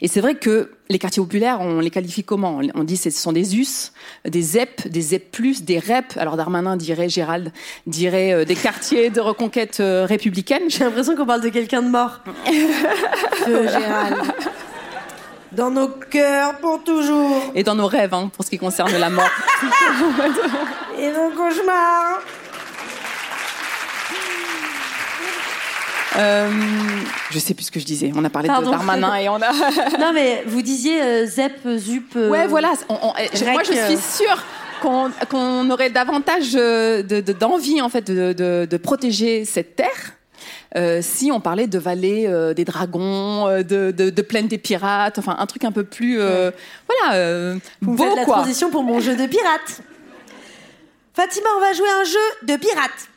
[0.00, 2.60] Et c'est vrai que les quartiers populaires, on les qualifie comment?
[2.74, 3.92] On dit que ce sont des US,
[4.26, 6.16] des ZEP, des ZEP+, des REP.
[6.16, 7.50] Alors Darmanin dirait, Gérald
[7.86, 10.64] dirait euh, des quartiers de reconquête euh, républicaine.
[10.68, 12.20] J'ai l'impression qu'on parle de quelqu'un de mort.
[13.44, 14.16] Feu Gérald.
[15.52, 17.52] Dans nos cœurs pour toujours.
[17.54, 19.30] Et dans nos rêves, hein, pour ce qui concerne la mort.
[20.98, 22.20] Et nos cauchemars.
[26.16, 26.50] Euh,
[27.30, 28.12] je sais plus ce que je disais.
[28.14, 28.70] On a parlé Pardon.
[28.70, 29.52] de Darmanin et on a.
[30.00, 32.16] non mais vous disiez euh, Zep, Zup.
[32.16, 32.72] Euh, ouais, voilà.
[32.88, 33.12] On, on,
[33.52, 34.44] moi, je suis sûre
[34.80, 38.32] qu'on qu aurait davantage d'envie de, en fait de,
[38.64, 40.16] de, protéger cette terre.
[40.76, 45.36] Euh, si on parlait de vallée euh, des dragons, euh, de, plaine des pirates, enfin
[45.38, 46.52] un truc un peu plus, ouais.
[46.88, 48.36] voilà, Vous beau faites la quoi.
[48.36, 49.80] transition pour mon jeu de pirate.
[51.14, 53.08] Fatima, on va jouer un jeu de pirate.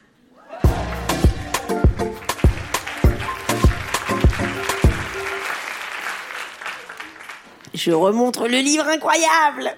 [7.79, 9.73] Je remontre le livre incroyable.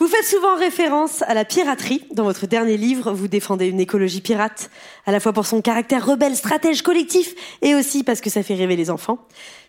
[0.00, 2.02] Vous faites souvent référence à la piraterie.
[2.10, 4.70] Dans votre dernier livre, vous défendez une écologie pirate,
[5.06, 8.56] à la fois pour son caractère rebelle, stratège collectif, et aussi parce que ça fait
[8.56, 9.18] rêver les enfants.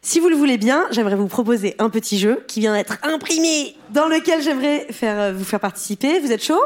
[0.01, 3.76] Si vous le voulez bien, j'aimerais vous proposer un petit jeu qui vient d'être imprimé,
[3.91, 6.20] dans lequel j'aimerais faire, euh, vous faire participer.
[6.22, 6.64] Vous êtes chaud?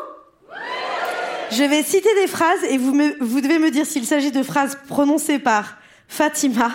[1.51, 4.41] Je vais citer des phrases et vous, me- vous devez me dire s'il s'agit de
[4.43, 5.75] phrases prononcées par
[6.07, 6.71] Fatima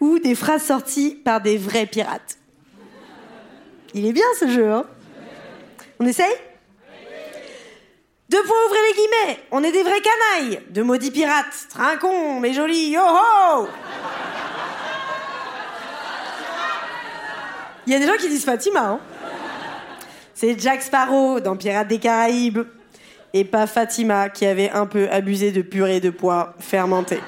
[0.00, 2.36] ou des phrases sorties par des vrais pirates.
[3.94, 4.84] Il est bien ce jeu, hein
[6.00, 6.34] On essaye?
[8.28, 9.40] Deux points, ouvrez les guillemets.
[9.50, 10.60] On est des vrais canailles.
[10.70, 11.66] De maudits pirates.
[11.68, 12.92] Trinquons, mais jolis.
[12.92, 13.68] Yo ho
[17.86, 19.00] Il y a des gens qui disent Fatima, hein
[20.34, 22.60] C'est Jack Sparrow dans Pirates des Caraïbes.
[23.34, 27.20] Et pas Fatima qui avait un peu abusé de purée de pois fermentée.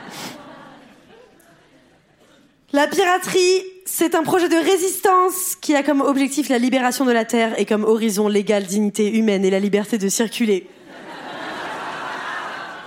[2.72, 7.24] La piraterie, c'est un projet de résistance qui a comme objectif la libération de la
[7.24, 10.66] Terre et comme horizon l'égale dignité humaine et la liberté de circuler.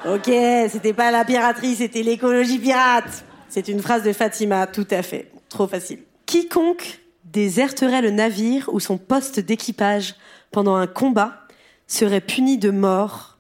[0.06, 0.32] Ok,
[0.70, 3.26] c'était pas la piraterie, c'était l'écologie pirate.
[3.50, 5.32] C'est une phrase de Fatima, tout à fait.
[5.50, 6.00] Trop facile.
[6.26, 10.16] Quiconque déserterait le navire ou son poste d'équipage
[10.52, 11.41] pendant un combat
[11.88, 13.38] serait puni de mort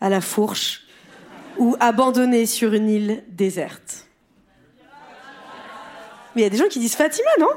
[0.00, 0.82] à la fourche
[1.58, 4.05] ou abandonné sur une île déserte.
[6.36, 7.48] Mais il y a des gens qui disent Fatima, non?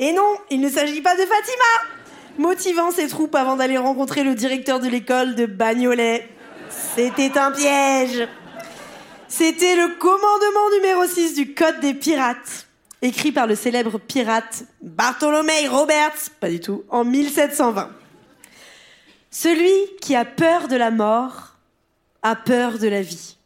[0.00, 1.94] Et non, il ne s'agit pas de Fatima
[2.36, 6.28] Motivant ses troupes avant d'aller rencontrer le directeur de l'école de Bagnolet.
[6.68, 8.26] C'était un piège
[9.28, 12.66] C'était le commandement numéro 6 du Code des pirates,
[13.02, 17.88] écrit par le célèbre pirate Bartholomé Roberts, pas du tout, en 1720.
[19.30, 21.54] Celui qui a peur de la mort
[22.22, 23.36] a peur de la vie.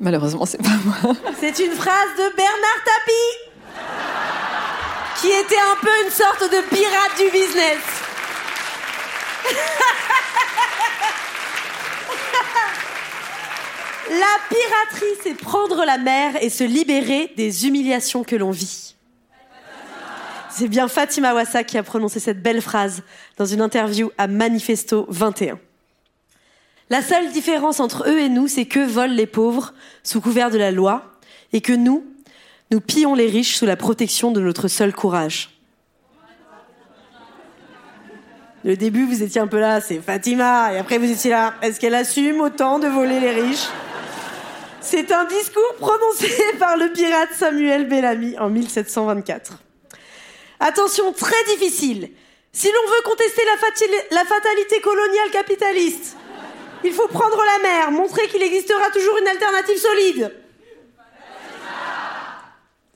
[0.00, 1.16] Malheureusement, c'est pas moi.
[1.40, 3.36] C'est une phrase de Bernard Tapie,
[5.20, 7.78] qui était un peu une sorte de pirate du business.
[14.10, 18.94] La piraterie, c'est prendre la mer et se libérer des humiliations que l'on vit.
[20.48, 23.02] C'est bien Fatima Wassa qui a prononcé cette belle phrase
[23.36, 25.58] dans une interview à Manifesto 21.
[26.90, 30.58] La seule différence entre eux et nous, c'est qu'eux volent les pauvres sous couvert de
[30.58, 31.02] la loi
[31.52, 32.06] et que nous,
[32.70, 35.50] nous pillons les riches sous la protection de notre seul courage.
[38.64, 41.78] Le début, vous étiez un peu là, c'est Fatima, et après vous étiez là, est-ce
[41.78, 43.68] qu'elle assume autant de voler les riches?
[44.80, 46.28] C'est un discours prononcé
[46.58, 49.58] par le pirate Samuel Bellamy en 1724.
[50.60, 52.10] Attention, très difficile.
[52.52, 53.42] Si l'on veut contester
[54.10, 56.17] la fatalité coloniale capitaliste,
[56.84, 60.32] il faut prendre la mer, montrer qu'il existera toujours une alternative solide.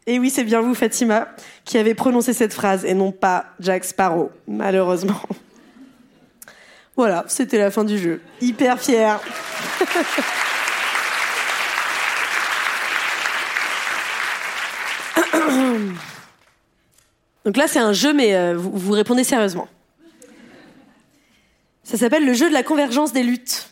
[0.06, 1.28] Et oui, c'est bien vous, Fatima,
[1.64, 5.22] qui avez prononcé cette phrase et non pas Jack Sparrow, malheureusement.
[6.96, 8.20] Voilà, c'était la fin du jeu.
[8.40, 9.20] Hyper fier.
[17.44, 19.68] Donc là, c'est un jeu, mais euh, vous répondez sérieusement.
[21.82, 23.71] Ça s'appelle le jeu de la convergence des luttes.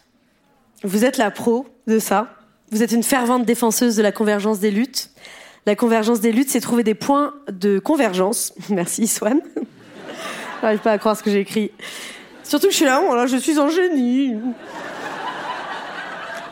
[0.82, 2.34] Vous êtes la pro de ça.
[2.70, 5.10] Vous êtes une fervente défenseuse de la convergence des luttes.
[5.66, 8.54] La convergence des luttes, c'est trouver des points de convergence.
[8.70, 9.40] Merci, Swan.
[10.62, 11.70] J'arrive pas à croire ce que j'ai écrit.
[12.42, 14.36] Surtout que je suis là, oh là, je suis un génie.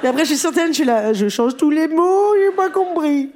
[0.03, 2.71] Et après, je suis certaine, je suis là, je change tous les mots, j'ai pas
[2.71, 3.31] compris.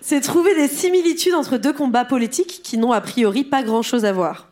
[0.00, 4.12] C'est trouver des similitudes entre deux combats politiques qui n'ont a priori pas grand-chose à
[4.12, 4.48] voir.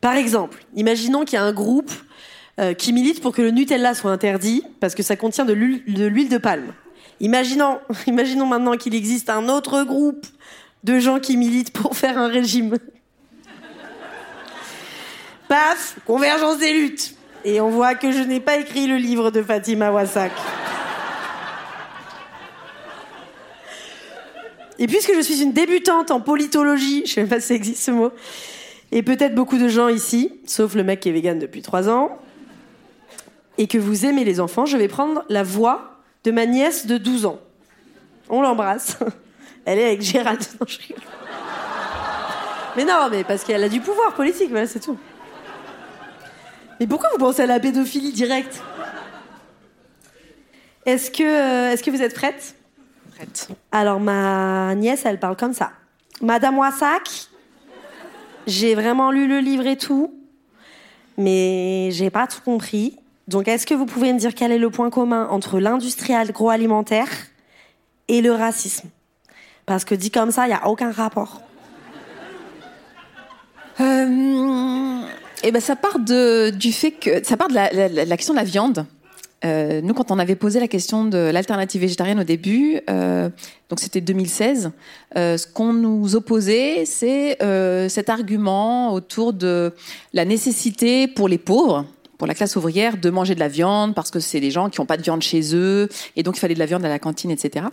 [0.00, 1.92] Par exemple, imaginons qu'il y a un groupe
[2.60, 6.28] euh, qui milite pour que le Nutella soit interdit parce que ça contient de l'huile
[6.28, 6.74] de, palme.
[7.20, 10.26] Imaginons, imaginons maintenant qu'il existe un autre groupe
[10.84, 12.76] de gens qui militent pour faire un régime.
[15.48, 17.14] Paf, convergence des luttes.
[17.44, 20.32] Et on voit que je n'ai pas écrit le livre de Fatima Wassak.
[24.78, 27.82] Et puisque je suis une débutante en politologie, je sais même pas si ça existe
[27.82, 28.10] ce mot,
[28.90, 32.18] et peut-être beaucoup de gens ici, sauf le mec qui est vegan depuis trois ans,
[33.62, 36.98] et que vous aimez les enfants, je vais prendre la voix de ma nièce de
[36.98, 37.38] 12 ans.
[38.28, 38.98] On l'embrasse.
[39.64, 40.40] Elle est avec Gérald.
[40.60, 40.98] Non, je rigole.
[42.76, 44.98] Mais non, mais parce qu'elle a du pouvoir politique, voilà, c'est tout.
[46.80, 48.60] Mais pourquoi vous pensez à la pédophilie directe
[50.84, 52.56] Est-ce que, euh, est-ce que vous êtes prête?
[53.14, 53.48] Prête.
[53.70, 55.70] Alors, ma nièce, elle parle comme ça.
[56.20, 57.28] Madame Wassak,
[58.48, 60.12] j'ai vraiment lu le livre et tout,
[61.16, 62.98] mais j'ai pas tout compris.
[63.32, 67.08] Donc, est-ce que vous pouvez me dire quel est le point commun entre l'industrie agroalimentaire
[68.08, 68.88] et le racisme?
[69.64, 71.40] Parce que dit comme ça, il n'y a aucun rapport.
[73.80, 75.00] Euh,
[75.42, 78.44] eh ben, ça part de, du fait que ça part de la, question de la
[78.44, 78.86] viande.
[79.44, 83.28] Euh, nous, quand on avait posé la question de l'alternative végétarienne au début, euh,
[83.70, 84.70] donc c'était 2016,
[85.16, 87.38] euh, ce qu'on nous opposait, c'est
[87.88, 89.72] cet argument autour de
[90.12, 91.86] la nécessité pour les pauvres,
[92.22, 94.80] pour la classe ouvrière de manger de la viande parce que c'est des gens qui
[94.80, 97.00] n'ont pas de viande chez eux et donc il fallait de la viande à la
[97.00, 97.66] cantine, etc.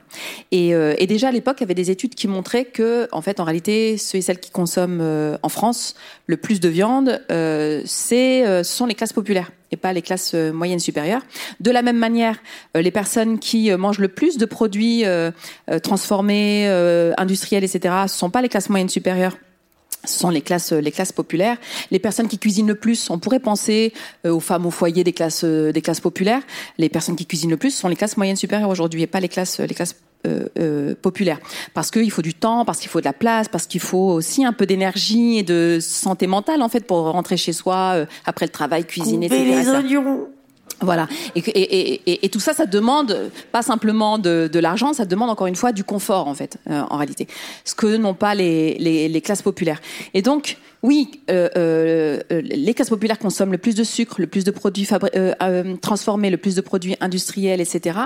[0.50, 3.22] Et, euh, et déjà à l'époque, il y avait des études qui montraient que, en
[3.22, 5.94] fait, en réalité, ceux et celles qui consomment euh, en France
[6.26, 10.02] le plus de viande, euh, c'est, euh, ce sont les classes populaires et pas les
[10.02, 11.22] classes euh, moyennes supérieures.
[11.60, 12.40] De la même manière,
[12.74, 15.04] les personnes qui mangent le plus de produits
[15.84, 16.68] transformés,
[17.18, 19.38] industriels, etc., ce sont pas les classes moyennes supérieures
[20.06, 21.58] ce sont les classes, les classes populaires.
[21.92, 23.94] Les personnes qui cuisinent le plus, on pourrait penser
[24.26, 26.42] euh, aux femmes au foyer des classes, euh, des classes populaires.
[26.78, 29.30] Les personnes qui cuisinent le plus sont les classes moyennes supérieures aujourd'hui et pas les
[29.30, 29.96] classes, les classes
[30.28, 31.40] euh, euh, populaires.
[31.74, 34.44] Parce qu'il faut du temps, parce qu'il faut de la place, parce qu'il faut aussi
[34.44, 38.46] un peu d'énergie et de santé mentale en fait pour rentrer chez soi euh, après
[38.46, 39.62] le travail, cuisiner, Couper etc.
[39.62, 40.28] les oignons.
[40.82, 41.08] Voilà.
[41.36, 45.84] Et, tout ça, ça demande pas simplement de, l'argent, ça demande encore une fois du
[45.84, 47.28] confort en fait, euh, en réalité.
[47.66, 49.82] Ce que n'ont pas les, les, les classes populaires.
[50.14, 54.46] Et donc, oui, euh, euh, les classes populaires consomment le plus de sucre, le plus
[54.46, 58.00] de produits euh, euh, transformés, le plus de produits industriels, etc.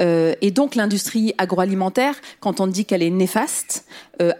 [0.00, 3.84] Euh, et donc l'industrie agroalimentaire, quand on dit qu'elle est néfaste
[4.22, 4.32] euh,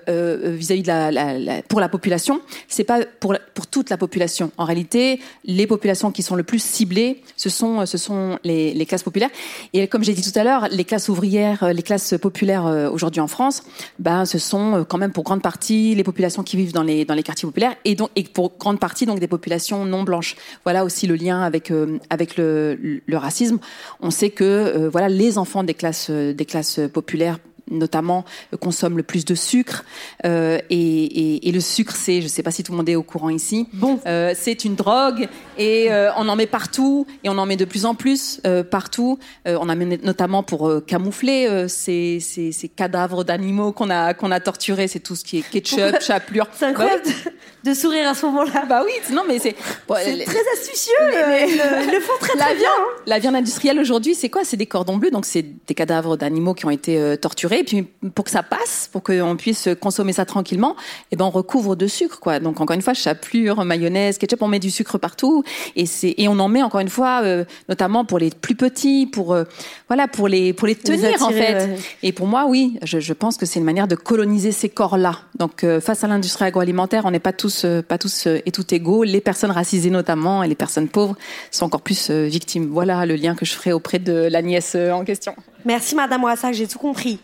[0.56, 4.50] vis-à-vis de la, la, la- pour la population, c'est pas pour pour toute la population.
[4.56, 8.86] En réalité, les populations qui sont le plus ciblées, ce sont ce sont les, les
[8.86, 9.30] classes populaires.
[9.74, 13.28] Et comme j'ai dit tout à l'heure, les classes ouvrières, les classes populaires aujourd'hui en
[13.28, 13.62] France,
[13.98, 17.14] ben ce sont quand même pour grande partie les populations qui vivent dans les dans
[17.14, 20.36] les quartiers populaires et donc et pour grande partie donc des populations non blanches.
[20.64, 23.58] Voilà aussi le lien avec euh, avec le, le racisme.
[24.00, 27.38] On sait que euh, voilà les enfants des classes euh, des classes populaires
[27.70, 29.84] notamment euh, consomment le plus de sucre
[30.24, 32.94] euh, et, et, et le sucre c'est je sais pas si tout le monde est
[32.96, 33.98] au courant ici Bon.
[34.06, 37.64] euh, c'est une drogue et euh, on en met partout et on en met de
[37.64, 38.40] plus en plus
[38.70, 39.18] partout.
[39.46, 44.40] On en met notamment pour camoufler ces, ces, ces cadavres d'animaux qu'on a qu'on a
[44.40, 44.88] torturés.
[44.88, 46.46] C'est tout ce qui est ketchup, chapelure.
[46.52, 47.30] C'est incroyable Bah
[47.64, 48.64] de, de sourire à ce moment-là.
[48.68, 49.54] bah oui, non mais c'est
[49.88, 50.92] bon, C'est très astucieux.
[51.00, 52.62] le, le font très la très bien.
[52.64, 54.44] viande, la viande industrielle aujourd'hui, c'est quoi?
[54.44, 57.16] C'est des cordons bleus, donc c'est des cadavres d'animaux qui ont été euh,
[57.60, 57.82] Et puis
[58.14, 60.76] pour que ça passe, pour qu'on puisse consommer ça tranquillement,
[61.10, 62.40] eh ben on recouvre de sucre, quoi.
[62.40, 65.42] Donc encore une fois, chapelure, mayonnaise, ketchup, on met du sucre partout,
[65.76, 69.06] et c'est et on en met encore une fois, euh, notamment pour les plus petits,
[69.06, 69.44] pour euh,
[69.88, 71.54] voilà, pour les pour les Les tenir en fait.
[71.54, 71.76] ouais.
[72.02, 75.20] Et pour moi, oui, je, je pense que c'est une manière de coloniser ces corps-là.
[75.38, 79.04] Donc euh, face à l'industrie agroalimentaire, on n'est pas tous pas tous et tout égaux.
[79.04, 81.16] Les personnes racisées notamment et les personnes pauvres
[81.50, 82.66] sont encore plus victimes.
[82.70, 85.34] Voilà le lien que je ferai auprès de la nièce en question.
[85.64, 87.18] Merci Madame Wassak, j'ai tout compris.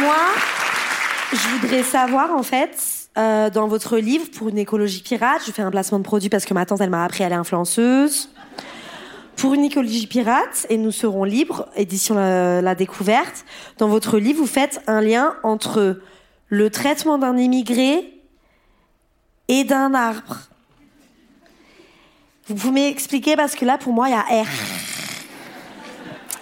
[0.00, 0.16] Moi,
[1.32, 2.76] je voudrais savoir en fait,
[3.16, 6.44] euh, dans votre livre pour une écologie pirate, je fais un placement de produit parce
[6.44, 8.28] que ma tante elle m'a appris elle est influenceuse.
[9.36, 13.46] Pour une écologie pirate et nous serons libres, édition la découverte.
[13.78, 16.00] Dans votre livre, vous faites un lien entre
[16.48, 18.20] le traitement d'un immigré
[19.48, 20.51] et d'un arbre.
[22.52, 24.46] Vous pouvez m'expliquer parce que là, pour moi, il y a R.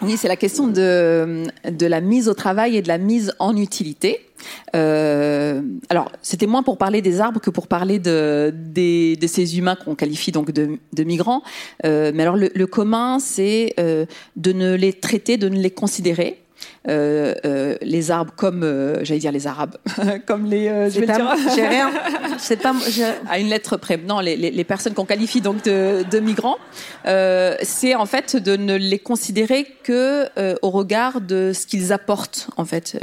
[0.03, 3.57] Oui, c'est la question de, de la mise au travail et de la mise en
[3.57, 4.27] utilité.
[4.75, 9.57] Euh, alors, c'était moins pour parler des arbres que pour parler de, des, de ces
[9.57, 11.45] humains qu'on qualifie donc de, de migrants.
[11.85, 14.05] Euh, mais alors, le, commun, c'est euh,
[14.35, 16.43] de ne les traiter, de ne les considérer.
[16.89, 19.77] Euh, euh, les arbres comme, euh, j'allais dire les arabes,
[20.27, 21.53] comme les, je J'ai vais le pas- dire.
[21.55, 21.91] j'ai rien.
[22.39, 22.73] C'est pas.
[23.29, 23.99] à une lettre près.
[23.99, 26.57] Non, les, les, les personnes qu'on qualifie donc de, de migrants,
[27.05, 30.27] c'est en fait de ne les considérer que
[30.63, 32.99] au regard de ce qu'ils apportent en fait,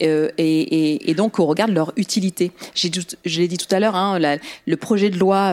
[0.00, 0.06] et,
[0.38, 2.50] et, et donc au regard de leur utilité.
[2.74, 2.90] J'ai
[3.24, 5.52] je l'ai dit tout à l'heure, hein, la- le projet de loi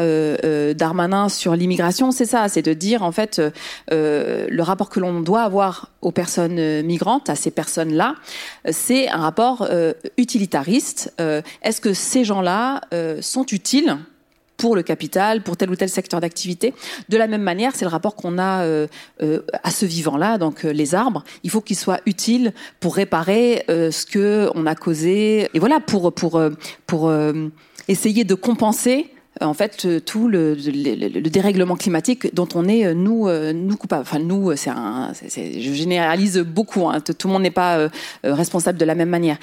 [0.73, 3.39] Darmanin sur l'immigration, c'est ça, c'est de dire en fait
[3.91, 8.15] le rapport que l'on doit avoir aux personnes migrantes, à ces personnes-là,
[8.65, 11.13] euh, c'est un rapport euh, utilitariste.
[11.19, 12.81] Euh, Est-ce que ces gens-là
[13.21, 13.97] sont utiles
[14.55, 16.73] pour le capital, pour tel ou tel secteur d'activité?
[17.09, 18.55] De la même manière, c'est le rapport qu'on a
[19.69, 21.23] à ce vivant-là, donc les arbres.
[21.43, 26.13] Il faut qu'ils soient utiles pour réparer ce que on a causé, et voilà pour
[26.13, 26.41] pour
[26.87, 27.01] pour
[27.87, 29.11] essayer de compenser
[29.41, 34.01] en fait euh, tout le, le, le, dérèglement climatique dont on est nous nous coupables.
[34.01, 36.87] Enfin nous, c'est un, je généralise beaucoup.
[36.87, 37.89] Hein, tout le monde n'est pas
[38.23, 39.37] responsable de la même manière.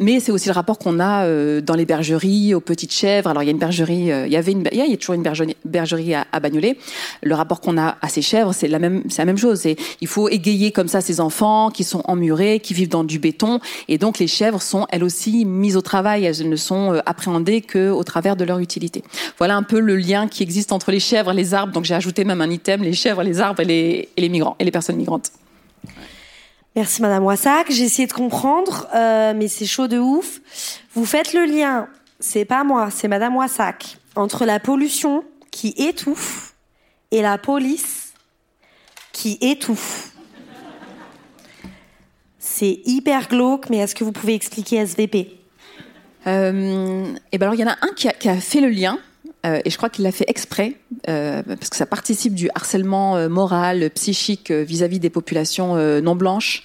[0.00, 1.26] mais c'est aussi le rapport qu'on a
[1.60, 3.30] dans les bergeries aux petites chèvres.
[3.30, 5.22] Alors il y a une bergerie, il y avait une, il y a toujours une
[5.22, 6.76] bergerie, bergerie à, à Bagnolet.
[7.22, 9.62] Le rapport qu'on a à ces chèvres, c'est la même, c'est la même chose.
[10.00, 13.60] Il faut égayer comme ça ces enfants qui sont emmurés, qui vivent dans du béton,
[13.88, 16.24] et donc les chèvres sont elles aussi mises au travail.
[16.24, 19.02] Elles ne sont euh, appréhendées qu'au travers de leur utilité.
[19.38, 21.72] Voilà un peu le lien qui existe entre les chèvres, les arbres.
[21.72, 24.56] Donc j'ai ajouté même un item les chèvres, les arbres et les, et les migrants
[24.58, 25.32] et les personnes migrantes.
[26.76, 27.70] Merci Madame Wassac.
[27.70, 30.40] J'ai essayé de comprendre, euh, mais c'est chaud de ouf.
[30.94, 31.88] Vous faites le lien,
[32.20, 36.54] c'est pas moi, c'est Madame Wassac, entre la pollution qui étouffe
[37.10, 38.12] et la police
[39.12, 40.12] qui étouffe.
[42.38, 45.40] C'est hyper glauque, mais est-ce que vous pouvez expliquer SVP
[46.26, 48.68] euh, Et ben alors il y en a un qui a, qui a fait le
[48.68, 48.98] lien.
[49.46, 50.74] Euh, et je crois qu'il l'a fait exprès,
[51.08, 56.00] euh, parce que ça participe du harcèlement euh, moral, psychique euh, vis-à-vis des populations euh,
[56.00, 56.62] non blanches.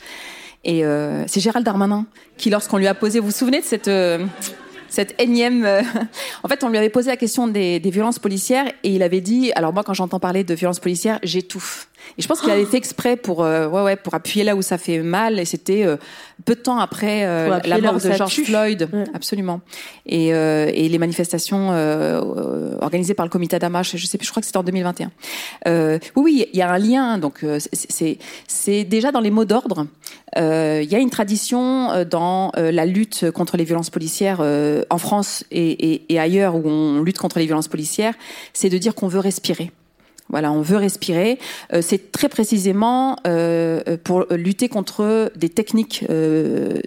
[0.67, 0.83] Et
[1.27, 2.07] c'est Gérald Darmanin
[2.37, 3.91] qui, lorsqu'on lui a posé, vous vous souvenez de cette
[4.89, 5.63] cette énième.
[6.43, 9.21] en fait, on lui avait posé la question des, des, violences policières et il avait
[9.21, 11.87] dit alors moi, quand j'entends parler de violences policières, j'étouffe.
[12.17, 14.61] Et je pense qu'il avait fait exprès pour euh, ouais ouais pour appuyer là où
[14.61, 15.39] ça fait mal.
[15.39, 15.97] Et c'était euh,
[16.43, 19.03] peu de temps après euh, la mort de George Floyd, ouais.
[19.13, 19.61] absolument.
[20.05, 24.31] Et, euh, et les manifestations euh, organisées par le comité d'Amash, je sais plus, je
[24.31, 25.11] crois que c'était en 2021.
[25.65, 27.17] oui oui, il y a un lien.
[27.19, 29.87] Donc c'est c'est déjà dans les mots d'ordre.
[30.35, 35.93] Il y a une tradition dans la lutte contre les violences policières en France et,
[35.93, 38.15] et, et ailleurs où on lutte contre les violences policières,
[38.53, 39.71] c'est de dire qu'on veut respirer.
[40.29, 41.39] Voilà, on veut respirer.
[41.73, 46.81] Euh, c'est très précisément euh, pour lutter contre des techniques euh,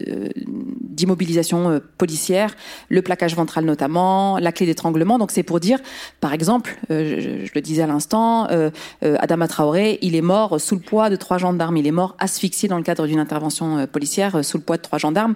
[0.98, 2.54] d'immobilisation euh, policière,
[2.88, 5.18] le plaquage ventral notamment, la clé d'étranglement.
[5.18, 5.78] Donc c'est pour dire,
[6.20, 8.70] par exemple, euh, je, le disais à l'instant, euh,
[9.02, 11.76] Adama Traoré, il est mort sous le poids de trois gendarmes.
[11.76, 14.98] Il est mort asphyxié dans le cadre d'une intervention policière sous le poids de trois
[14.98, 15.34] gendarmes.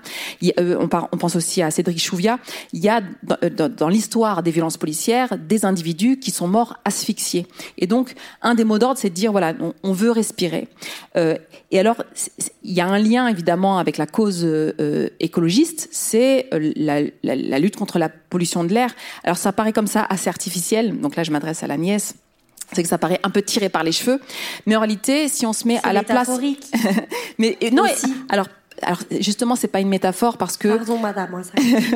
[0.58, 2.38] On, pense aussi à Cédric Chouvia.
[2.72, 3.00] Il y a
[3.78, 7.46] dans, l'histoire des violences policières des individus qui sont morts asphyxiés.
[8.42, 10.68] Un des mots d'ordre, c'est de dire, voilà, on, on veut respirer.
[11.16, 11.36] Euh,
[11.70, 12.02] et alors,
[12.62, 17.58] il y a un lien, évidemment, avec la cause euh, écologiste, c'est la, la, la,
[17.58, 18.94] lutte contre la pollution de l'air.
[19.24, 21.00] Alors, ça paraît comme ça assez artificiel.
[21.00, 22.14] Donc là, je m'adresse à la nièce
[22.74, 24.20] c'est que ça paraît un peu tiré par les cheveux,
[24.66, 26.30] mais en réalité, si on se met à la place,
[27.38, 28.14] mais non, Aussi.
[28.28, 28.46] alors
[28.82, 31.42] alors justement, c'est pas une métaphore parce que pardon, madame,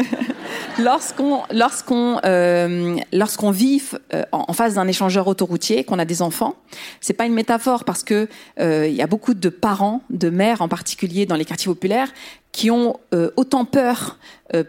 [0.79, 3.83] lorsqu'on lorsqu'on euh, lorsqu'on vit
[4.15, 6.55] euh, en face d'un échangeur autoroutier, qu'on a des enfants,
[7.01, 8.29] c'est pas une métaphore parce que
[8.61, 12.09] euh, il y a beaucoup de parents, de mères en particulier dans les quartiers populaires,
[12.53, 12.99] qui ont
[13.37, 14.19] autant peur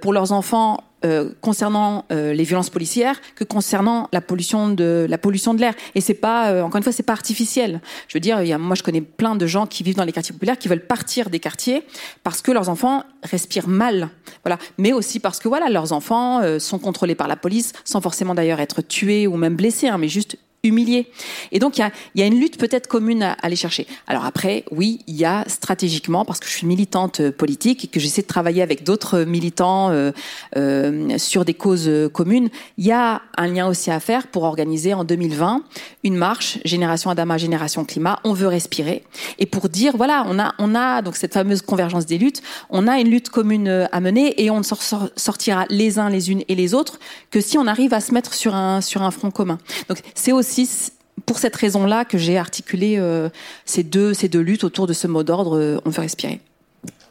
[0.02, 5.18] pour leurs enfants euh, concernant euh, les violences policières que concernant la pollution de la
[5.18, 5.74] pollution de l'air.
[5.96, 7.82] Et c'est pas euh, encore une fois c'est pas artificiel.
[8.08, 10.58] Je veux dire moi je connais plein de gens qui vivent dans les quartiers populaires
[10.58, 11.84] qui veulent partir des quartiers
[12.24, 14.10] parce que leurs enfants respirent mal.
[14.44, 14.60] Voilà.
[14.78, 18.60] Mais aussi parce que voilà leurs enfants sont contrôlés par la police sans forcément d'ailleurs
[18.60, 21.08] être tués ou même blessés hein, mais juste humilié.
[21.52, 23.88] Et donc, il y a, une lutte peut-être commune à, aller chercher.
[24.08, 27.88] Alors après, oui, il y a stratégiquement, parce que je suis militante euh, politique et
[27.88, 30.12] que j'essaie de travailler avec d'autres militants euh,
[30.58, 34.94] euh, sur des causes communes, il y a un lien aussi à faire pour organiser
[34.94, 35.64] en 2020
[36.04, 39.04] une marche Génération Adama, Génération Climat, on veut respirer.
[39.40, 42.88] Et pour dire, voilà, on a, on a donc cette fameuse convergence des luttes, on
[42.88, 46.56] a une lutte commune à mener et on ne sortira les uns les unes et
[46.56, 47.00] les autres
[47.32, 49.58] que si on arrive à se mettre sur un, sur un front commun.
[49.90, 50.92] Donc c'est aussi aussi
[51.26, 53.30] pour cette raison-là que j'ai articulé euh,
[53.66, 56.40] ces, deux, ces deux luttes autour de ce mot d'ordre euh, On veut respirer.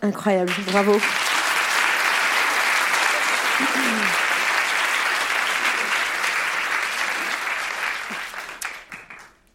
[0.03, 0.93] Incroyable, bravo.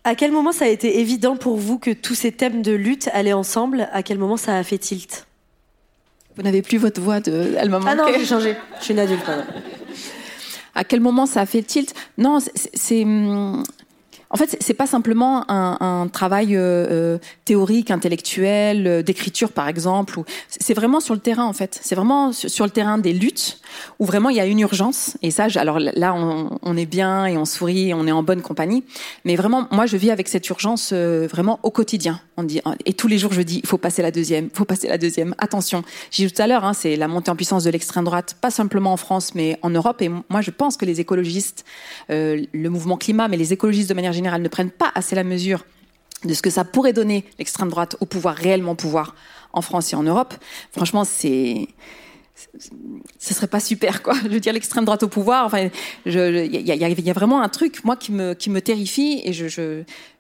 [0.03, 3.07] À quel moment ça a été évident pour vous que tous ces thèmes de lutte
[3.13, 3.88] allaient ensemble?
[3.93, 5.27] À quel moment ça a fait tilt?
[6.36, 7.55] Vous n'avez plus votre voix de.
[7.57, 8.55] Elle m'a Ah non, j'ai changé.
[8.79, 9.23] Je suis une adulte.
[9.23, 9.43] Pardon
[10.76, 11.93] à quel moment ça a fait tilt?
[12.17, 12.39] Non,
[12.74, 13.63] c'est hum,
[14.34, 20.21] en fait, c'est pas simplement un, un travail euh, théorique, intellectuel, euh, d'écriture par exemple.
[20.47, 21.77] C'est vraiment sur le terrain en fait.
[21.82, 23.59] C'est vraiment sur le terrain des luttes
[23.99, 25.17] où vraiment il y a une urgence.
[25.21, 28.23] Et ça, alors là, on, on, est bien et on sourit, et on est en
[28.23, 28.86] bonne compagnie.
[29.25, 32.21] Mais vraiment, moi, je vis avec cette urgence euh, vraiment au quotidien.
[32.38, 34.65] On dit et tous les jours, je dis, il faut passer la deuxième, il faut
[34.65, 35.36] passer la deuxième.
[35.39, 38.38] Attention, j'ai dit tout à l'heure, hein, c'est la montée en puissance de l'extrême droite,
[38.39, 40.01] pas simplement en France, mais en Europe.
[40.01, 41.65] Et moi, je pense que les écologistes,
[42.09, 45.24] euh, le mouvement climat, mais les écologistes de manière générale ne prennent pas assez la
[45.24, 45.65] mesure
[46.24, 49.15] de ce que ça pourrait donner l'extrême droite au pouvoir réellement pouvoir
[49.53, 50.34] en France et en Europe.
[50.72, 51.67] Franchement, c'est
[53.19, 54.15] ce serait pas super, quoi.
[54.24, 55.45] Je veux dire, l'extrême droite au pouvoir.
[55.45, 55.69] Enfin,
[56.05, 59.47] il y a, vraiment un truc, moi, qui me, qui me terrifie, et je,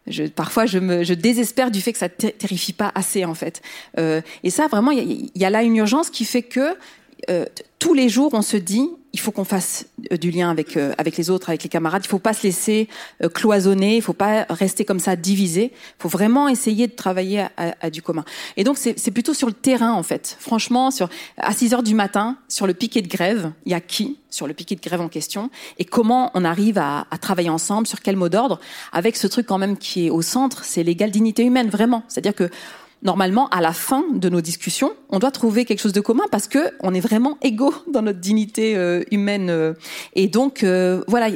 [0.07, 3.61] je, parfois, je me, je désespère du fait que ça terrifie pas assez, en fait.
[3.97, 6.75] Euh, et ça, vraiment, il y, a là une urgence qui fait que
[7.29, 7.45] euh,
[7.79, 10.93] tous les jours, on se dit, il faut qu'on fasse euh, du lien avec euh,
[10.97, 12.03] avec les autres, avec les camarades.
[12.05, 12.87] Il faut pas se laisser
[13.23, 13.97] euh, cloisonner.
[13.97, 15.71] Il faut pas rester comme ça divisé.
[15.73, 18.23] Il faut vraiment essayer de travailler à, à du commun.
[18.57, 20.37] Et donc c'est plutôt sur le terrain en fait.
[20.39, 23.81] Franchement, sur à 6 heures du matin, sur le piquet de grève, il y a
[23.81, 27.49] qui sur le piquet de grève en question et comment on arrive à, à travailler
[27.49, 28.61] ensemble sur quel mot d'ordre
[28.93, 32.03] avec ce truc quand même qui est au centre, c'est l'égale dignité humaine vraiment.
[32.07, 32.49] C'est-à-dire que
[33.03, 36.47] normalement, à la fin de nos discussions, on doit trouver quelque chose de commun parce
[36.47, 39.49] que on est vraiment égaux dans notre dignité euh, humaine.
[39.49, 39.73] Euh.
[40.13, 41.29] et donc, euh, voilà,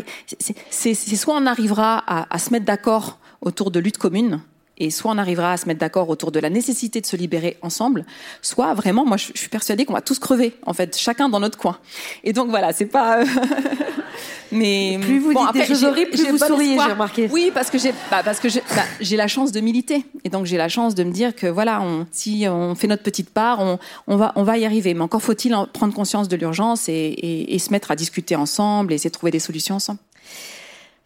[0.70, 4.42] c'est soit on arrivera à, à se mettre d'accord autour de luttes communes,
[4.78, 7.58] et soit on arrivera à se mettre d'accord autour de la nécessité de se libérer
[7.62, 8.06] ensemble,
[8.42, 11.58] soit vraiment, moi je, suis persuadée qu'on va tous crever, en fait, chacun dans notre
[11.58, 11.78] coin.
[12.24, 13.24] Et donc voilà, c'est pas.
[14.52, 17.30] Mais plus vous dites des choses horribles, plus vous souriez, j'ai remarqué.
[17.32, 20.46] Oui, parce que j'ai, bah, parce que bah, j'ai la chance de militer, et donc
[20.46, 23.60] j'ai la chance de me dire que voilà, on, si on fait notre petite part,
[23.60, 24.94] on, on va, on va y arriver.
[24.94, 28.94] Mais encore faut-il prendre conscience de l'urgence et, et, et se mettre à discuter ensemble
[28.94, 30.00] et essayer de trouver des solutions ensemble.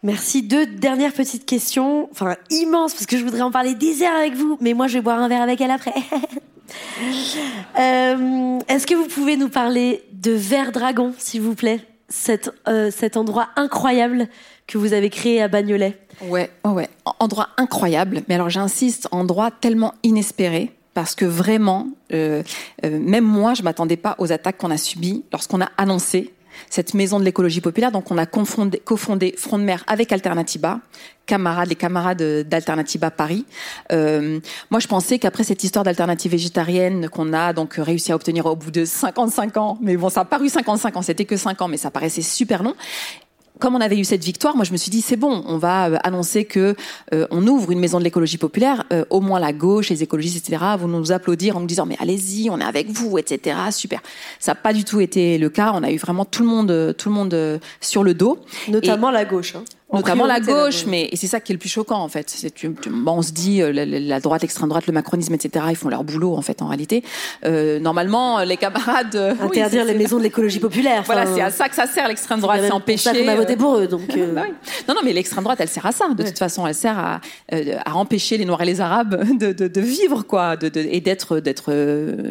[0.02, 0.42] Merci.
[0.42, 4.34] Deux dernières petites questions, enfin immenses, parce que je voudrais en parler des heures avec
[4.34, 5.92] vous, mais moi je vais boire un verre avec elle après.
[7.78, 11.80] euh, Est-ce que vous pouvez nous parler de Vert Dragon, s'il vous plaît?
[12.08, 14.28] Cet, euh, endroit incroyable
[14.66, 16.88] que vous avez créé à Bagnolet Ouais, ouais,
[17.20, 22.42] endroit incroyable, mais alors j'insiste, endroit tellement inespéré parce que vraiment, euh,
[22.82, 26.32] même moi, je m'attendais pas aux attaques qu'on a subies lorsqu'on a annoncé
[26.68, 27.92] cette maison de l'écologie populaire.
[27.92, 30.80] Donc on a cofondé Front de Mer avec Alternativa,
[31.26, 33.46] camarades, les camarades d'Alternativa Paris.
[33.92, 34.40] Euh,
[34.70, 38.56] moi, je pensais qu'après cette histoire d'alternative végétarienne qu'on a donc réussi à obtenir au
[38.56, 41.68] bout de 55 ans, mais bon, ça a paru 55 ans, c'était que 5 ans,
[41.68, 42.74] mais ça paraissait super long
[43.60, 45.88] comme on avait eu cette victoire, moi je me suis dit c'est bon, on va
[45.88, 46.74] euh, annoncer que
[47.14, 50.48] euh, on ouvre une maison de l'écologie populaire, euh, au moins la gauche, les écologistes,
[50.48, 50.64] etc.
[50.78, 53.56] vont nous applaudir en nous disant mais allez-y, on est avec vous, etc.
[53.70, 54.00] Super.
[54.40, 55.72] Ça n'a pas du tout été le cas.
[55.74, 58.38] On a eu vraiment tout le monde, tout le monde sur le dos,
[58.68, 59.54] notamment la gauche.
[59.54, 62.30] Hein notamment la gauche, mais et c'est ça qui est le plus choquant en fait.
[62.30, 65.66] C'est tu, bon, on se dit euh, la, droite, l'extrême droite, le macronisme, etc.
[65.70, 67.02] Ils font leur boulot en fait en réalité.
[67.44, 71.02] Euh, normalement, les camarades euh, interdire les maisons de l'écologie populaire.
[71.06, 73.10] Voilà, c'est à ça que ça sert l'extrême droite, c'est empêcher.
[73.10, 74.02] Ça qu'on a voté pour eux, donc.
[74.16, 74.28] Euh.
[74.40, 74.44] Bah
[74.86, 76.08] non, non, mais l'extrême droite, elle sert à ça.
[76.08, 77.20] De toute façon, elle sert à,
[77.50, 81.00] à empêcher les Noirs et les Arabes de, de, de vivre quoi, de, de et
[81.00, 81.72] d'être d'être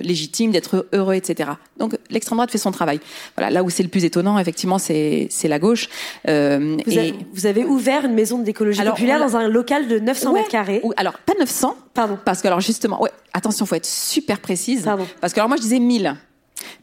[0.01, 1.51] légitime, d'être heureux, etc.
[1.77, 2.99] Donc l'extrême droite fait son travail.
[3.35, 5.89] Voilà, là où c'est le plus étonnant, effectivement, c'est c'est la gauche.
[6.25, 10.49] Vous, et, vous avez ouvert une maison d'écologie populaire dans un local de 900 mètres
[10.49, 10.81] carrés.
[10.97, 11.75] Alors, pas 900.
[11.93, 12.17] Pardon.
[12.23, 14.83] Parce que, alors, justement, ouais, attention, faut être super précise.
[14.83, 15.07] Pardon.
[15.21, 16.15] Parce que, alors, moi, je disais 1000.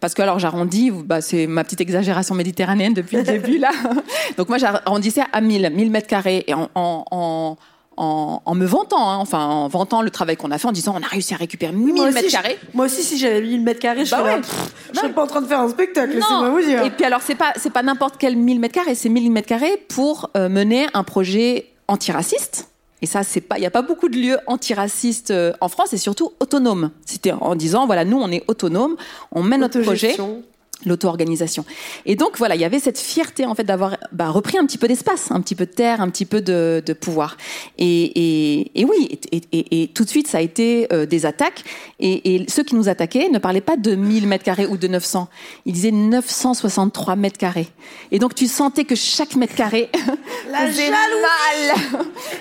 [0.01, 3.71] Parce que alors j'arrondis, bah, c'est ma petite exagération méditerranéenne depuis le début là.
[4.39, 7.57] Donc moi j'arrondissais à 1000, 1000 mètres carrés et en, en, en
[7.97, 10.95] en, en, me vantant, hein, enfin en vantant le travail qu'on a fait, en disant
[10.97, 12.59] on a réussi à récupérer 1000 mètres carrés.
[12.75, 14.41] Moi aussi, si j'avais 1000 mètres carrés, je bah serais,
[14.93, 16.19] je serais pas en train de faire un spectacle.
[16.19, 16.51] Non.
[16.51, 16.85] Vous dire.
[16.85, 19.49] Et puis alors c'est pas c'est pas n'importe quel 1000 mètres carrés, c'est 1000 mètres
[19.49, 22.69] carrés pour euh, mener un projet antiraciste.
[23.03, 25.93] Et ça, c'est pas, il n'y a pas beaucoup de lieux antiracistes euh, en France
[25.93, 26.91] et surtout autonomes.
[27.05, 28.97] C'était en disant, voilà, nous, on est autonome,
[29.33, 30.17] on mène notre projet
[30.85, 31.65] l'auto-organisation.
[32.05, 34.79] Et donc voilà, il y avait cette fierté en fait d'avoir bah, repris un petit
[34.79, 37.37] peu d'espace, un petit peu de terre, un petit peu de, de pouvoir.
[37.79, 41.25] Et, et, et oui, et, et, et, tout de suite ça a été euh, des
[41.27, 41.65] attaques.
[41.99, 45.29] Et, ceux qui nous attaquaient ne parlaient pas de 1000 mètres carrés ou de 900,
[45.65, 47.69] ils disaient 963 mètres carrés.
[48.13, 49.91] Et donc tu sentais que chaque mètre carré
[50.51, 51.75] La mal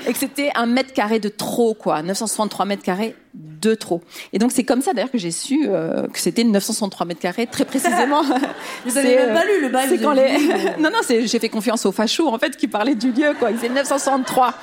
[0.07, 4.01] et que c'était un mètre carré de trop quoi, 963 mètres carrés de trop.
[4.33, 7.47] Et donc c'est comme ça d'ailleurs que j'ai su euh, que c'était 963 mètres carrés
[7.47, 8.21] très précisément.
[8.85, 9.99] vous avez même pas lu le bail.
[10.01, 10.37] Quand les...
[10.79, 13.51] non non, j'ai fait confiance aux fachos en fait qui parlaient du lieu quoi.
[13.51, 14.53] Ils disaient 963.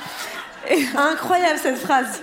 [0.97, 2.23] Incroyable cette phrase.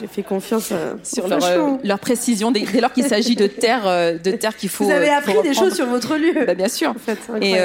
[0.00, 3.86] J'ai fait confiance euh, sur leur, euh, leur, précision dès, lors qu'il s'agit de terre,
[3.86, 4.84] euh, de terre qu'il faut.
[4.84, 6.46] Vous avez appris des choses sur votre lieu.
[6.46, 6.90] Bah, bien sûr.
[6.90, 7.56] En fait, et,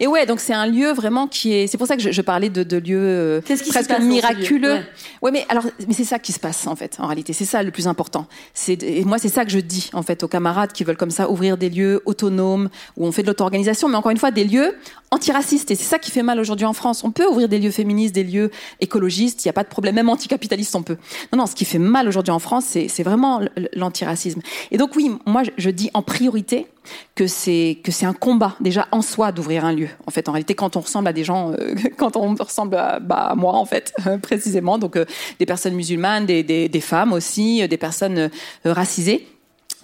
[0.00, 1.66] et, ouais, donc c'est un lieu vraiment qui est.
[1.66, 4.78] C'est pour ça que je, je parlais de, de lieux presque miraculeux.
[5.22, 5.30] Ouais.
[5.30, 6.96] mais alors, mais c'est ça qui se passe en fait.
[6.98, 8.26] En réalité, c'est ça le plus important.
[8.54, 11.10] C'est et moi, c'est ça que je dis en fait aux camarades qui veulent comme
[11.10, 14.44] ça ouvrir des lieux autonomes où on fait de l'auto-organisation, mais encore une fois des
[14.44, 14.74] lieux
[15.10, 15.70] antiracistes.
[15.70, 17.04] Et c'est ça qui fait mal aujourd'hui en France.
[17.04, 19.44] On peut ouvrir des lieux féministes, des lieux écologistes.
[19.44, 19.94] Il n'y a pas de problème.
[19.94, 20.96] Même anticapitalistes, on peut.
[21.32, 21.46] Non, non.
[21.46, 23.40] Ce qui fait mal aujourd'hui en France, c'est vraiment
[23.74, 24.40] l'antiracisme.
[24.70, 26.66] Et donc oui, moi je dis en priorité
[27.14, 29.88] que c'est que c'est un combat déjà en soi d'ouvrir un lieu.
[30.06, 33.00] En fait, en réalité, quand on ressemble à des gens, euh, quand on ressemble à,
[33.00, 35.04] bah, moi en fait précisément, donc euh,
[35.38, 38.30] des personnes musulmanes, des, femmes aussi, euh, des personnes
[38.64, 39.26] racisées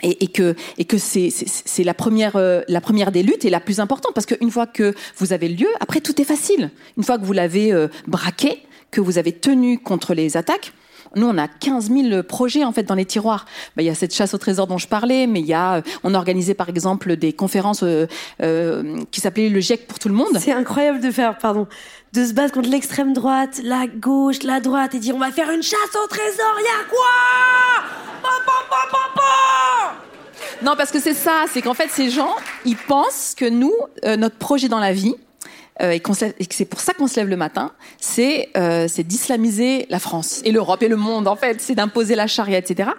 [0.03, 2.39] et, que et que c'est la première
[2.69, 5.57] la première des luttes et la plus importante parce qu'une fois que vous avez le
[5.57, 6.71] lieu, après tout est facile.
[6.97, 7.73] Une fois que vous l'avez
[8.07, 10.73] braqué, que vous avez tenu contre les attaques.
[11.17, 13.47] Nous, on a 15 000 projets en fait dans les tiroirs.
[13.77, 15.77] Ben, il y a cette chasse au trésor dont je parlais, mais il y a,
[15.77, 18.07] euh, on a organisé par exemple des conférences euh,
[18.43, 20.39] euh, qui s'appelaient le GIEC pour tout le monde.
[20.39, 21.67] C'est incroyable de faire, pardon,
[22.13, 25.51] de se battre contre l'extrême droite, la gauche, la droite, et dire on va faire
[25.51, 26.57] une chasse au trésor.
[26.59, 27.07] Il y a quoi?
[30.63, 32.35] Non, parce que c'est ça, c'est qu'en fait ces gens,
[32.65, 33.73] ils pensent que nous,
[34.05, 35.15] euh, notre projet dans la vie,
[35.83, 39.87] euh, et, et que c'est pour ça qu'on se lève le matin, c'est euh, d'islamiser
[39.91, 42.91] la France et l'Europe et le monde en fait, c'est d'imposer la charia, etc.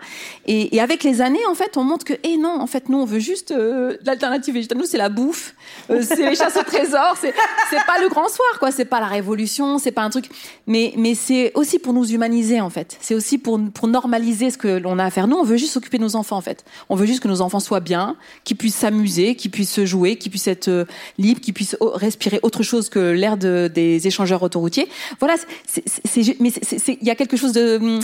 [0.45, 2.97] Et, et avec les années, en fait, on montre que, eh non, en fait, nous,
[2.99, 4.77] on veut juste euh, l'alternative végétale.
[4.77, 5.53] Nous, c'est la bouffe,
[5.89, 7.33] euh, c'est les chasses au trésor, c'est
[7.85, 8.71] pas le grand soir, quoi.
[8.71, 10.25] C'est pas la révolution, c'est pas un truc.
[10.67, 12.97] Mais mais c'est aussi pour nous humaniser, en fait.
[13.01, 15.27] C'est aussi pour pour normaliser ce que l'on a à faire.
[15.27, 16.63] Nous, on veut juste s'occuper de nos enfants, en fait.
[16.89, 20.15] On veut juste que nos enfants soient bien, qu'ils puissent s'amuser, qu'ils puissent se jouer,
[20.17, 20.85] qu'ils puissent être euh,
[21.17, 24.87] libres, qu'ils puissent o- respirer autre chose que l'air de, des échangeurs autoroutiers.
[25.19, 25.35] Voilà,
[26.39, 26.51] mais
[26.87, 27.99] il y a quelque chose de, hum,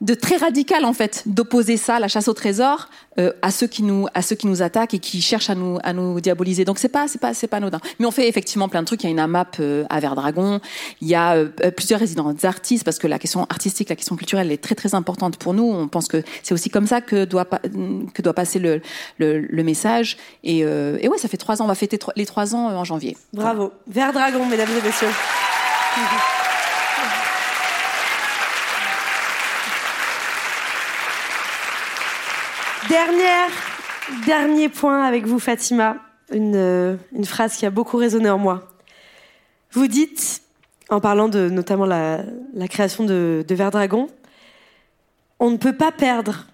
[0.00, 2.88] de très radical en fait, d'opposer ça, la chasse au trésor,
[3.18, 5.78] euh, à ceux qui nous, à ceux qui nous attaquent et qui cherchent à nous,
[5.82, 6.64] à nous diaboliser.
[6.64, 7.80] Donc c'est pas, c'est pas, c'est pas anodin.
[7.98, 9.02] Mais on fait effectivement plein de trucs.
[9.02, 10.60] Il y a une AMAP euh, à Verdragon.
[11.00, 14.16] Il y a euh, euh, plusieurs résidences d'artistes parce que la question artistique, la question
[14.16, 15.64] culturelle est très très importante pour nous.
[15.64, 18.80] On pense que c'est aussi comme ça que doit que doit passer le,
[19.18, 20.16] le, message.
[20.44, 21.64] Et, ouais, ça fait trois ans.
[21.64, 23.16] On va fêter les trois ans en janvier.
[23.32, 23.72] Bravo.
[23.88, 25.08] Vert dragon, mesdames et messieurs.
[34.26, 35.96] Dernier point avec vous, Fatima.
[36.32, 38.68] Une, euh, une phrase qui a beaucoup résonné en moi.
[39.72, 40.42] Vous dites,
[40.88, 42.22] en parlant de notamment la,
[42.54, 44.08] la création de, de Vert Dragon,
[45.38, 46.46] on ne peut pas perdre.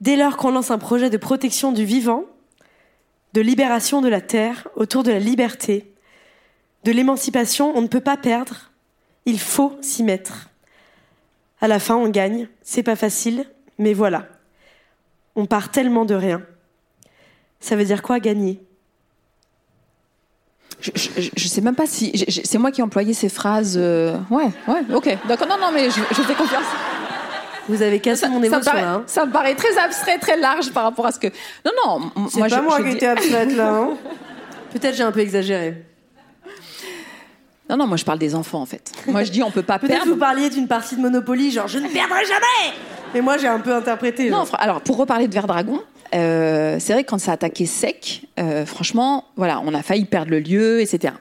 [0.00, 2.24] Dès lors qu'on lance un projet de protection du vivant,
[3.32, 5.92] de libération de la terre, autour de la liberté,
[6.84, 8.70] de l'émancipation, on ne peut pas perdre.
[9.26, 10.50] Il faut s'y mettre.
[11.60, 12.48] À la fin, on gagne.
[12.62, 13.46] C'est pas facile,
[13.78, 14.26] mais voilà.
[15.36, 16.42] On part tellement de rien.
[17.60, 18.60] Ça veut dire quoi gagner?
[20.80, 22.12] Je, je, je sais même pas si
[22.44, 23.76] c'est moi qui ai employé ces phrases.
[23.78, 25.46] euh, Ouais, ouais, ok, d'accord.
[25.48, 26.64] Non, non, mais je, je fais confiance.
[27.68, 29.02] Vous avez cassé mon ça, me émotion paraît, hein.
[29.06, 31.28] ça me paraît très abstrait, très large par rapport à ce que.
[31.64, 31.72] Non,
[32.16, 32.28] non.
[32.28, 33.70] C'est pas je- moi qui étais abstraite là.
[33.74, 33.96] hein.
[34.72, 35.82] Peut-être j'ai un peu exagéré.
[37.70, 38.92] Non, non, moi je parle des enfants en fait.
[39.06, 40.12] Moi je dis on peut pas Peut-être perdre.
[40.12, 42.74] vous parliez d'une partie de Monopoly, genre je ne perdrai jamais.
[43.14, 44.28] Mais moi j'ai un peu interprété.
[44.30, 44.56] Non, genre.
[44.58, 45.80] alors pour reparler de Verdragon,
[46.14, 50.04] euh, c'est vrai que quand ça a attaqué sec, euh, franchement, voilà, on a failli
[50.04, 51.14] perdre le lieu, etc.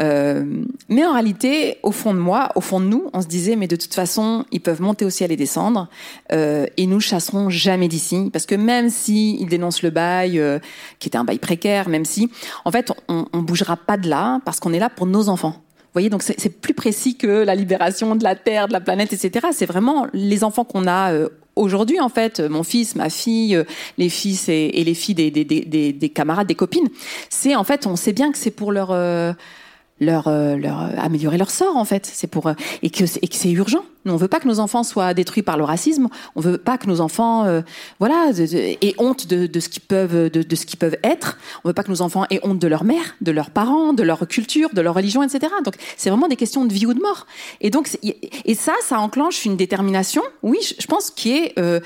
[0.00, 0.44] Euh,
[0.88, 3.66] mais en réalité, au fond de moi, au fond de nous, on se disait, mais
[3.66, 5.88] de toute façon, ils peuvent monter au ciel et descendre,
[6.32, 10.58] euh, et nous chasserons jamais d'ici, parce que même si ils dénoncent le bail, euh,
[10.98, 12.30] qui était un bail précaire, même si,
[12.64, 15.56] en fait, on, on bougera pas de là, parce qu'on est là pour nos enfants.
[15.94, 19.12] Vous voyez, donc c'est plus précis que la libération de la Terre, de la planète,
[19.12, 19.48] etc.
[19.52, 22.40] C'est vraiment les enfants qu'on a euh, aujourd'hui, en fait.
[22.40, 23.64] Mon fils, ma fille, euh,
[23.98, 26.88] les fils et, et les filles des, des, des, des- des camarades, des copines.
[27.28, 29.34] C'est en fait, on sait bien que c'est pour leur euh,
[30.02, 32.10] leur, euh, leur euh, améliorer leur sort en fait.
[32.12, 33.84] C'est pour euh, et que et que c'est urgent.
[34.04, 36.08] Nous, on veut pas que nos enfants soient détruits par le racisme.
[36.34, 37.62] On veut pas que nos enfants euh,
[38.00, 41.38] voilà aient honte de, de ce qu'ils peuvent de, de ce qu'ils peuvent être.
[41.64, 44.02] On veut pas que nos enfants aient honte de leur mère, de leurs parents, de
[44.02, 45.52] leur culture, de leur religion, etc.
[45.64, 47.26] Donc c'est vraiment des questions de vie ou de mort.
[47.60, 50.22] Et donc et ça, ça enclenche une détermination.
[50.42, 51.80] Oui, je pense qui est euh,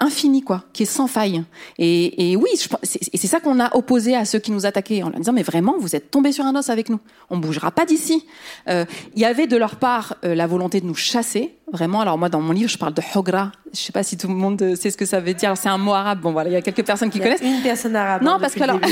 [0.00, 1.44] infini quoi, qui est sans faille.
[1.78, 2.70] Et, et oui, c'est
[3.12, 5.42] et c'est ça qu'on a opposé à ceux qui nous attaquaient en leur disant mais
[5.42, 6.98] vraiment vous êtes tombés sur un os avec nous,
[7.28, 8.26] on bougera pas d'ici.
[8.68, 8.84] Euh,
[9.14, 12.00] Il y avait de leur part euh, la volonté de nous chasser, vraiment.
[12.00, 13.52] Alors moi dans mon livre je parle de hogra.
[13.72, 15.54] Je sais pas si tout le monde euh, sait ce que ça veut dire.
[15.56, 16.20] C'est un mot arabe.
[16.20, 17.56] Bon voilà, il y a quelques personnes qui Il y a connaissent.
[17.56, 18.22] une personne arabe.
[18.22, 18.80] Non, hein, parce que alors-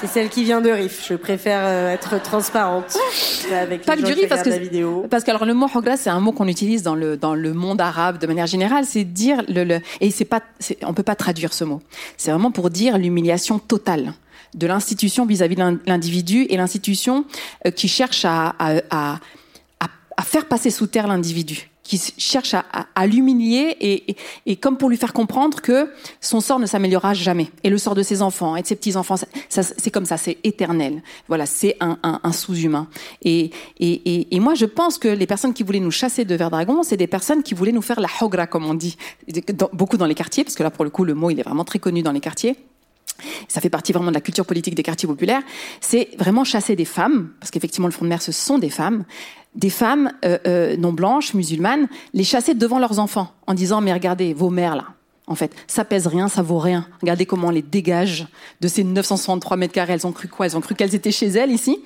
[0.00, 1.04] C'est celle qui vient de Rif.
[1.08, 2.96] Je préfère euh, être transparente
[3.52, 5.06] avec Pas les gens du riz, parce que la vidéo.
[5.10, 7.52] parce que alors le mot hogra c'est un mot qu'on utilise dans le dans le
[7.52, 11.02] monde arabe de manière générale, c'est dire le, le et c'est pas c'est- on peut
[11.02, 11.82] pas traduire ce mot.
[12.16, 14.12] C'est vraiment pour dire l'humiliation totale
[14.54, 17.24] de l'institution vis-à-vis de l'in- l'individu et l'institution
[17.66, 19.18] euh, qui cherche à, à à-
[20.16, 24.16] à faire passer sous terre l'individu qui cherche à, à- à l'humilier et, et,
[24.46, 25.90] et comme pour lui faire comprendre que
[26.20, 27.48] son sort ne s'améliorera jamais.
[27.64, 30.04] Et le sort de ses enfants et de ses petits enfants ça, ça, c'est comme
[30.04, 31.02] ça c'est éternel.
[31.28, 32.88] Voilà c'est un, un, un sous-humain.
[33.22, 33.50] Et,
[33.80, 36.98] et, et, moi je pense que les personnes qui voulaient nous chasser de Verdragon c'est
[36.98, 38.96] des personnes qui voulaient nous faire la hogra comme on dit.
[39.72, 41.64] Beaucoup dans les quartiers parce que là pour le coup le mot il est vraiment
[41.64, 42.56] très connu dans les quartiers.
[43.48, 45.42] Ça fait partie vraiment de la culture politique des quartiers populaires,
[45.80, 49.04] c'est vraiment chasser des femmes, parce qu'effectivement le front de mer ce sont des femmes,
[49.54, 53.92] des femmes euh, euh, non blanches, musulmanes, les chasser devant leurs enfants, en disant mais
[53.92, 54.84] regardez vos mères là,
[55.26, 56.86] En fait, ça pèse rien, ça vaut rien.
[57.02, 58.28] Regardez comment on les dégage
[58.62, 59.92] de ces 963 mètres carrés.
[59.92, 60.46] Elles ont cru quoi?
[60.46, 61.76] Elles ont cru qu'elles étaient chez elles ici.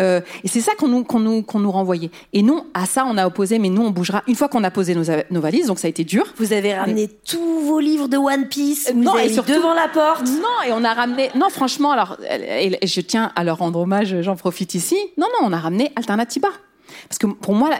[0.00, 2.10] Euh, et c'est ça qu'on nous, qu'on nous, qu'on nous renvoyait.
[2.32, 3.60] Et nous, à ça, on a opposé.
[3.60, 5.66] Mais nous, on bougera une fois qu'on a posé nos, nos valises.
[5.68, 6.24] Donc ça a été dur.
[6.38, 8.90] Vous avez ramené tous vos livres de One Piece.
[8.92, 10.26] Vous non, avez et surtout- devant la porte.
[10.26, 11.30] Non, et on a ramené.
[11.36, 14.22] Non, franchement, alors, et- et je tiens à leur rendre hommage.
[14.22, 14.96] J'en profite ici.
[15.16, 16.48] Non, non, on a ramené Alternativa.
[17.08, 17.70] Parce que pour moi,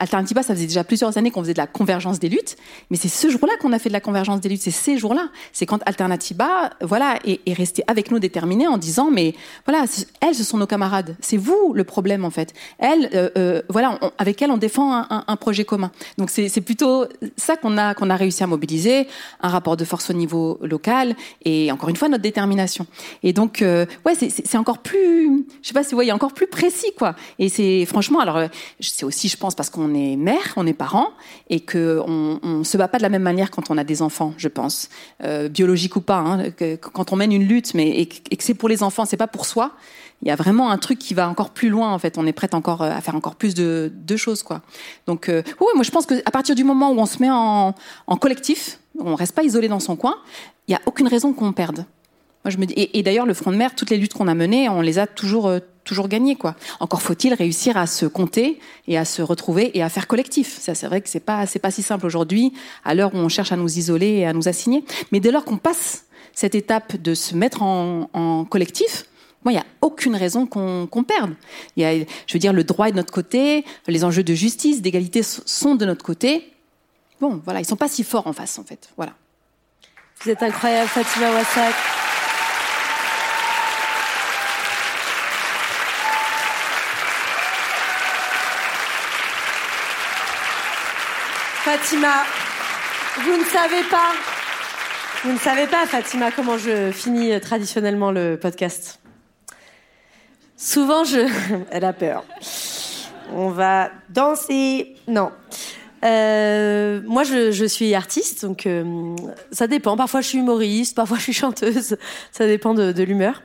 [0.00, 2.56] Alternativa, ça faisait déjà plusieurs années qu'on faisait de la convergence des luttes,
[2.90, 4.62] mais c'est ce jour-là qu'on a fait de la convergence des luttes.
[4.62, 5.28] C'est ces jours-là.
[5.52, 9.34] C'est quand Alternativa, voilà, est, est resté avec nous déterminé en disant, mais
[9.66, 9.84] voilà,
[10.20, 11.16] elles, ce sont nos camarades.
[11.20, 12.52] C'est vous le problème en fait.
[12.78, 15.92] Elles, euh, euh, voilà, avec elles, on défend un, projet commun.
[16.16, 17.04] Donc c'est plutôt
[17.36, 19.06] ça qu'on a qu'on a réussi à mobiliser,
[19.40, 21.14] un rapport de force au niveau local
[21.44, 22.86] et encore une fois notre détermination.
[23.22, 26.48] Et donc euh, ouais, c'est- encore plus, je sais pas si vous voyez, encore plus
[26.48, 27.14] précis quoi.
[27.38, 28.47] Et c'est franchement, alors
[28.80, 31.10] c'est aussi, je pense, parce qu'on est mère, on est parents
[31.50, 34.34] et que on, se bat pas de la même manière quand on a des enfants,
[34.36, 34.88] je pense,
[35.24, 36.18] euh, biologique ou pas.
[36.18, 36.50] Hein,
[36.80, 39.46] quand on mène une lutte, mais et, que- c'est pour les enfants, c'est pas pour
[39.46, 39.72] soi.
[40.22, 42.18] Il y a vraiment un truc qui va encore plus loin en fait.
[42.18, 44.62] On est prête encore euh, à faire encore plus de, choses quoi.
[45.06, 47.30] Donc euh, ouais, moi je pense que à partir du moment où on se met
[47.30, 47.74] en,
[48.06, 50.16] en collectif, on reste pas isolé dans son coin,
[50.66, 51.84] il y a aucune raison qu'on perde.
[52.76, 55.06] Et, d'ailleurs, le front de mer, toutes les luttes qu'on a menées, on les a
[55.06, 56.36] toujours, euh, toujours gagnées.
[56.80, 60.58] Encore faut-il réussir à se compter et à se retrouver et à faire collectif.
[60.60, 62.52] Ça, c'est vrai que c'est pas, pas si simple aujourd'hui,
[62.84, 64.84] à l'heure où on cherche à nous isoler et à nous assigner.
[65.12, 69.04] Mais dès lors qu'on passe cette étape de se mettre en, collectif,
[69.44, 71.34] moi, il n'y a aucune raison qu'on perde.
[71.76, 74.82] Y a, je veux dire, le droit est de notre côté, les enjeux de justice,
[74.82, 76.52] d'égalité sont de notre côté.
[77.20, 78.90] Bon, voilà, ils sont pas si forts en face, en fait.
[78.96, 79.14] Voilà.
[80.22, 82.07] Vous êtes incroyable, Fatima Wassak.
[91.80, 92.24] Fatima,
[93.22, 94.10] vous ne savez pas,
[95.22, 98.98] vous ne savez pas, Fatima, comment je finis euh, traditionnellement le podcast.
[100.56, 101.20] Souvent, je,
[101.70, 102.24] elle a peur.
[103.32, 104.96] On va danser.
[105.06, 105.30] Non.
[106.04, 109.14] Euh, moi, je, suis artiste, donc euh,
[109.52, 109.96] ça dépend.
[109.96, 111.96] Parfois, je suis humoriste, parfois, je suis chanteuse.
[112.32, 113.40] Ça dépend de l'humeur.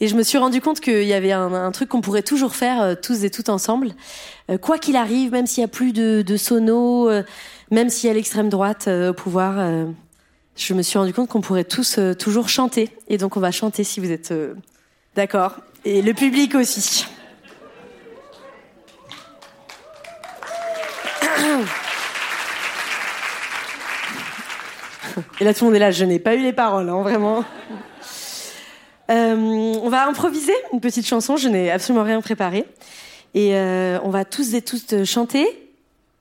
[0.00, 2.82] Et je me suis rendu compte qu'il y avait un, truc qu'on pourrait toujours faire
[2.82, 3.92] euh, tous et toutes ensemble,
[4.50, 7.22] Euh, quoi qu'il arrive, même s'il y a plus de, de sonos, euh,
[7.70, 9.54] même s'il y a l'extrême droite au pouvoir.
[10.56, 12.90] je me suis rendu compte qu'on pourrait tous toujours chanter.
[13.08, 14.32] Et donc, on va chanter si vous êtes
[15.16, 15.56] d'accord.
[15.84, 17.06] Et le public aussi.
[25.40, 25.90] Et là, tout le monde est là.
[25.90, 27.44] Je n'ai pas eu les paroles, hein, vraiment.
[29.10, 31.36] Euh, on va improviser une petite chanson.
[31.36, 32.64] Je n'ai absolument rien préparé.
[33.34, 35.46] Et euh, on va tous et toutes chanter.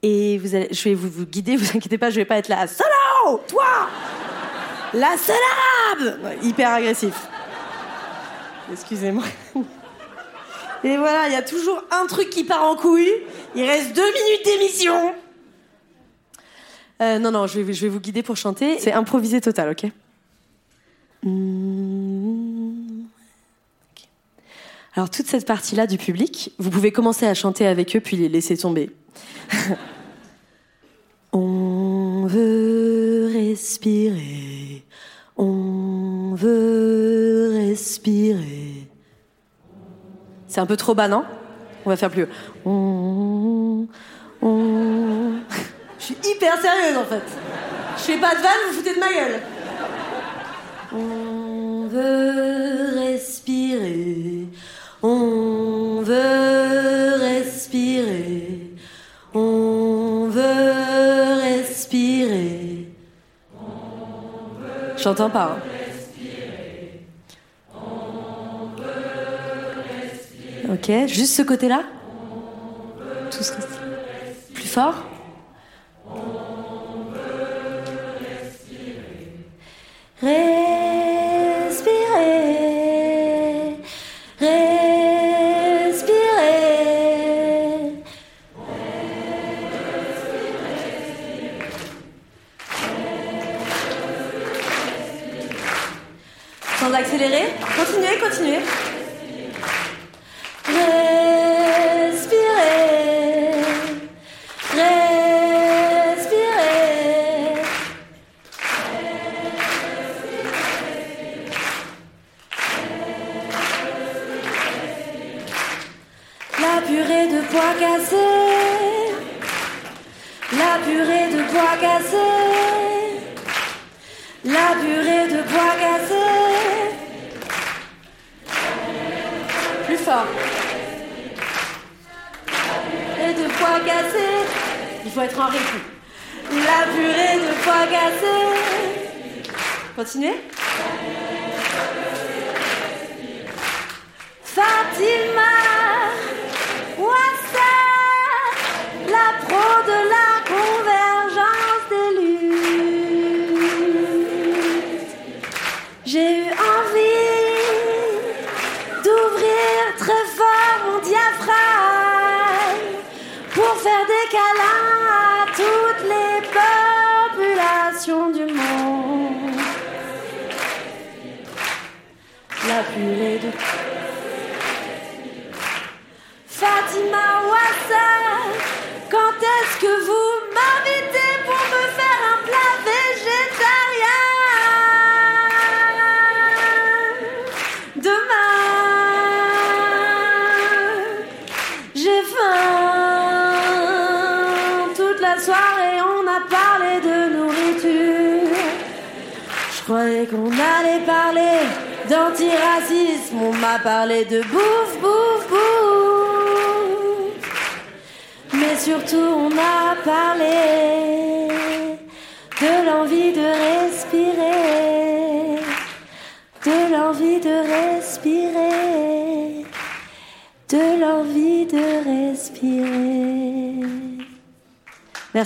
[0.03, 1.55] Et vous allez, je vais vous, vous guider.
[1.57, 2.67] Vous inquiétez pas, je vais pas être là.
[2.67, 3.89] Solo, toi,
[4.93, 5.35] la seule
[5.97, 6.19] arabe.
[6.23, 7.15] Ouais, hyper agressif.
[8.71, 9.23] Excusez-moi.
[10.83, 13.11] Et voilà, il y a toujours un truc qui part en couille.
[13.55, 15.13] Il reste deux minutes d'émission.
[17.01, 18.77] Euh, non, non, je vais, vous guider pour chanter.
[18.79, 19.91] C'est improvisé total, ok?
[21.23, 22.44] Mmh.
[24.95, 28.29] Alors, toute cette partie-là du public, vous pouvez commencer à chanter avec eux, puis les
[28.29, 28.91] laisser tomber.
[31.33, 34.85] On veut respirer,
[35.35, 38.87] on veut respirer.
[40.47, 41.25] C'est un peu trop bas, non?
[41.85, 42.25] On va faire plus.
[42.65, 43.85] on...
[45.99, 47.23] Je suis hyper sérieuse en fait.
[47.97, 49.41] Je fais pas de vanne, vous foutez de ma gueule.
[50.93, 54.47] On veut respirer,
[55.07, 58.71] on veut respirer,
[59.33, 62.87] on veut respirer.
[64.97, 65.57] J'entends pas.
[65.57, 65.59] hein.
[70.73, 71.83] Ok, juste ce côté-là.
[74.53, 75.03] Plus fort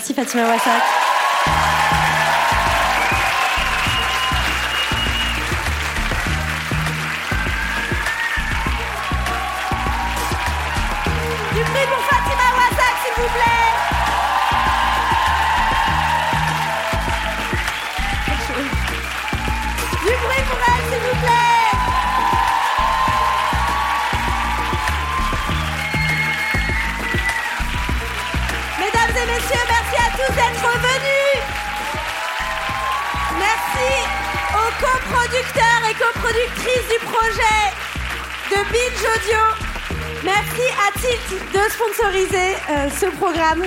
[0.09, 0.98] Merci Fatima Wassak.
[42.99, 43.63] Ce programme.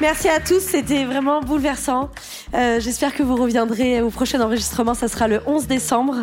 [0.00, 2.10] Merci à tous, c'était vraiment bouleversant.
[2.54, 6.16] Euh, J'espère que vous reviendrez au prochain enregistrement, ça sera le 11 décembre.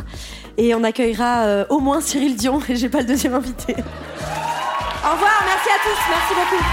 [0.58, 3.74] Et on accueillera euh, au moins Cyril Dion, et j'ai pas le deuxième invité.
[3.74, 6.64] Au revoir, merci à tous, merci beaucoup.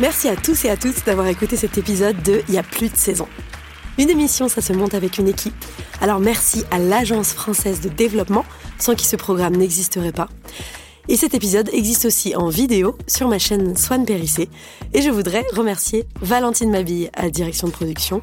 [0.00, 2.88] Merci à tous et à toutes d'avoir écouté cet épisode de Il y a plus
[2.88, 3.26] de saison.
[3.98, 5.56] Une émission, ça se monte avec une équipe.
[6.00, 8.44] Alors merci à l'Agence française de développement,
[8.78, 10.28] sans qui ce programme n'existerait pas.
[11.10, 14.50] Et cet épisode existe aussi en vidéo sur ma chaîne Swan Périssé.
[14.92, 18.20] Et je voudrais remercier Valentine Mabille à la direction de production,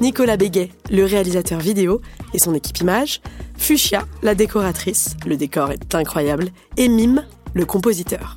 [0.00, 2.00] Nicolas Béguet, le réalisateur vidéo
[2.32, 3.20] et son équipe image,
[3.58, 6.48] Fuchsia, la décoratrice, le décor est incroyable,
[6.78, 8.36] et Mime, le compositeur.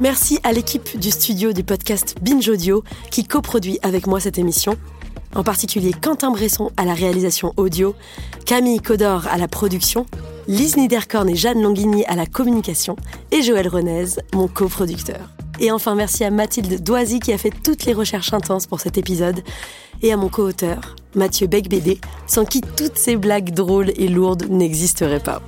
[0.00, 4.76] Merci à l'équipe du studio du podcast Binge Audio qui coproduit avec moi cette émission.
[5.34, 7.94] En particulier Quentin Bresson à la réalisation audio,
[8.46, 10.06] Camille Codor à la production,
[10.48, 12.96] Lise Niederkorn et Jeanne Longhigny à la communication
[13.30, 15.30] et Joël Renez, mon coproducteur.
[15.60, 18.98] Et enfin merci à Mathilde Doisy qui a fait toutes les recherches intenses pour cet
[18.98, 19.42] épisode
[20.02, 25.20] et à mon co-auteur, Mathieu Becbédé, sans qui toutes ces blagues drôles et lourdes n'existeraient
[25.20, 25.42] pas.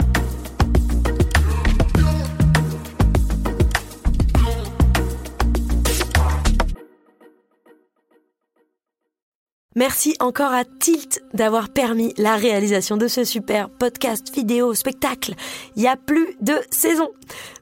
[9.77, 15.35] Merci encore à Tilt d'avoir permis la réalisation de ce super podcast vidéo spectacle.
[15.75, 17.11] Il y a plus de saison.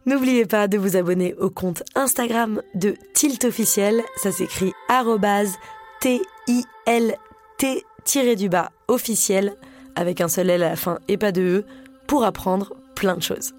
[0.05, 4.02] N'oubliez pas de vous abonner au compte Instagram de Tilt officiel.
[4.16, 4.72] Ça s'écrit
[6.01, 6.32] T-I-L-T-du-bas
[8.89, 9.55] officiel
[9.94, 11.64] avec un seul L à la fin et pas de E
[12.06, 13.55] pour apprendre plein de choses.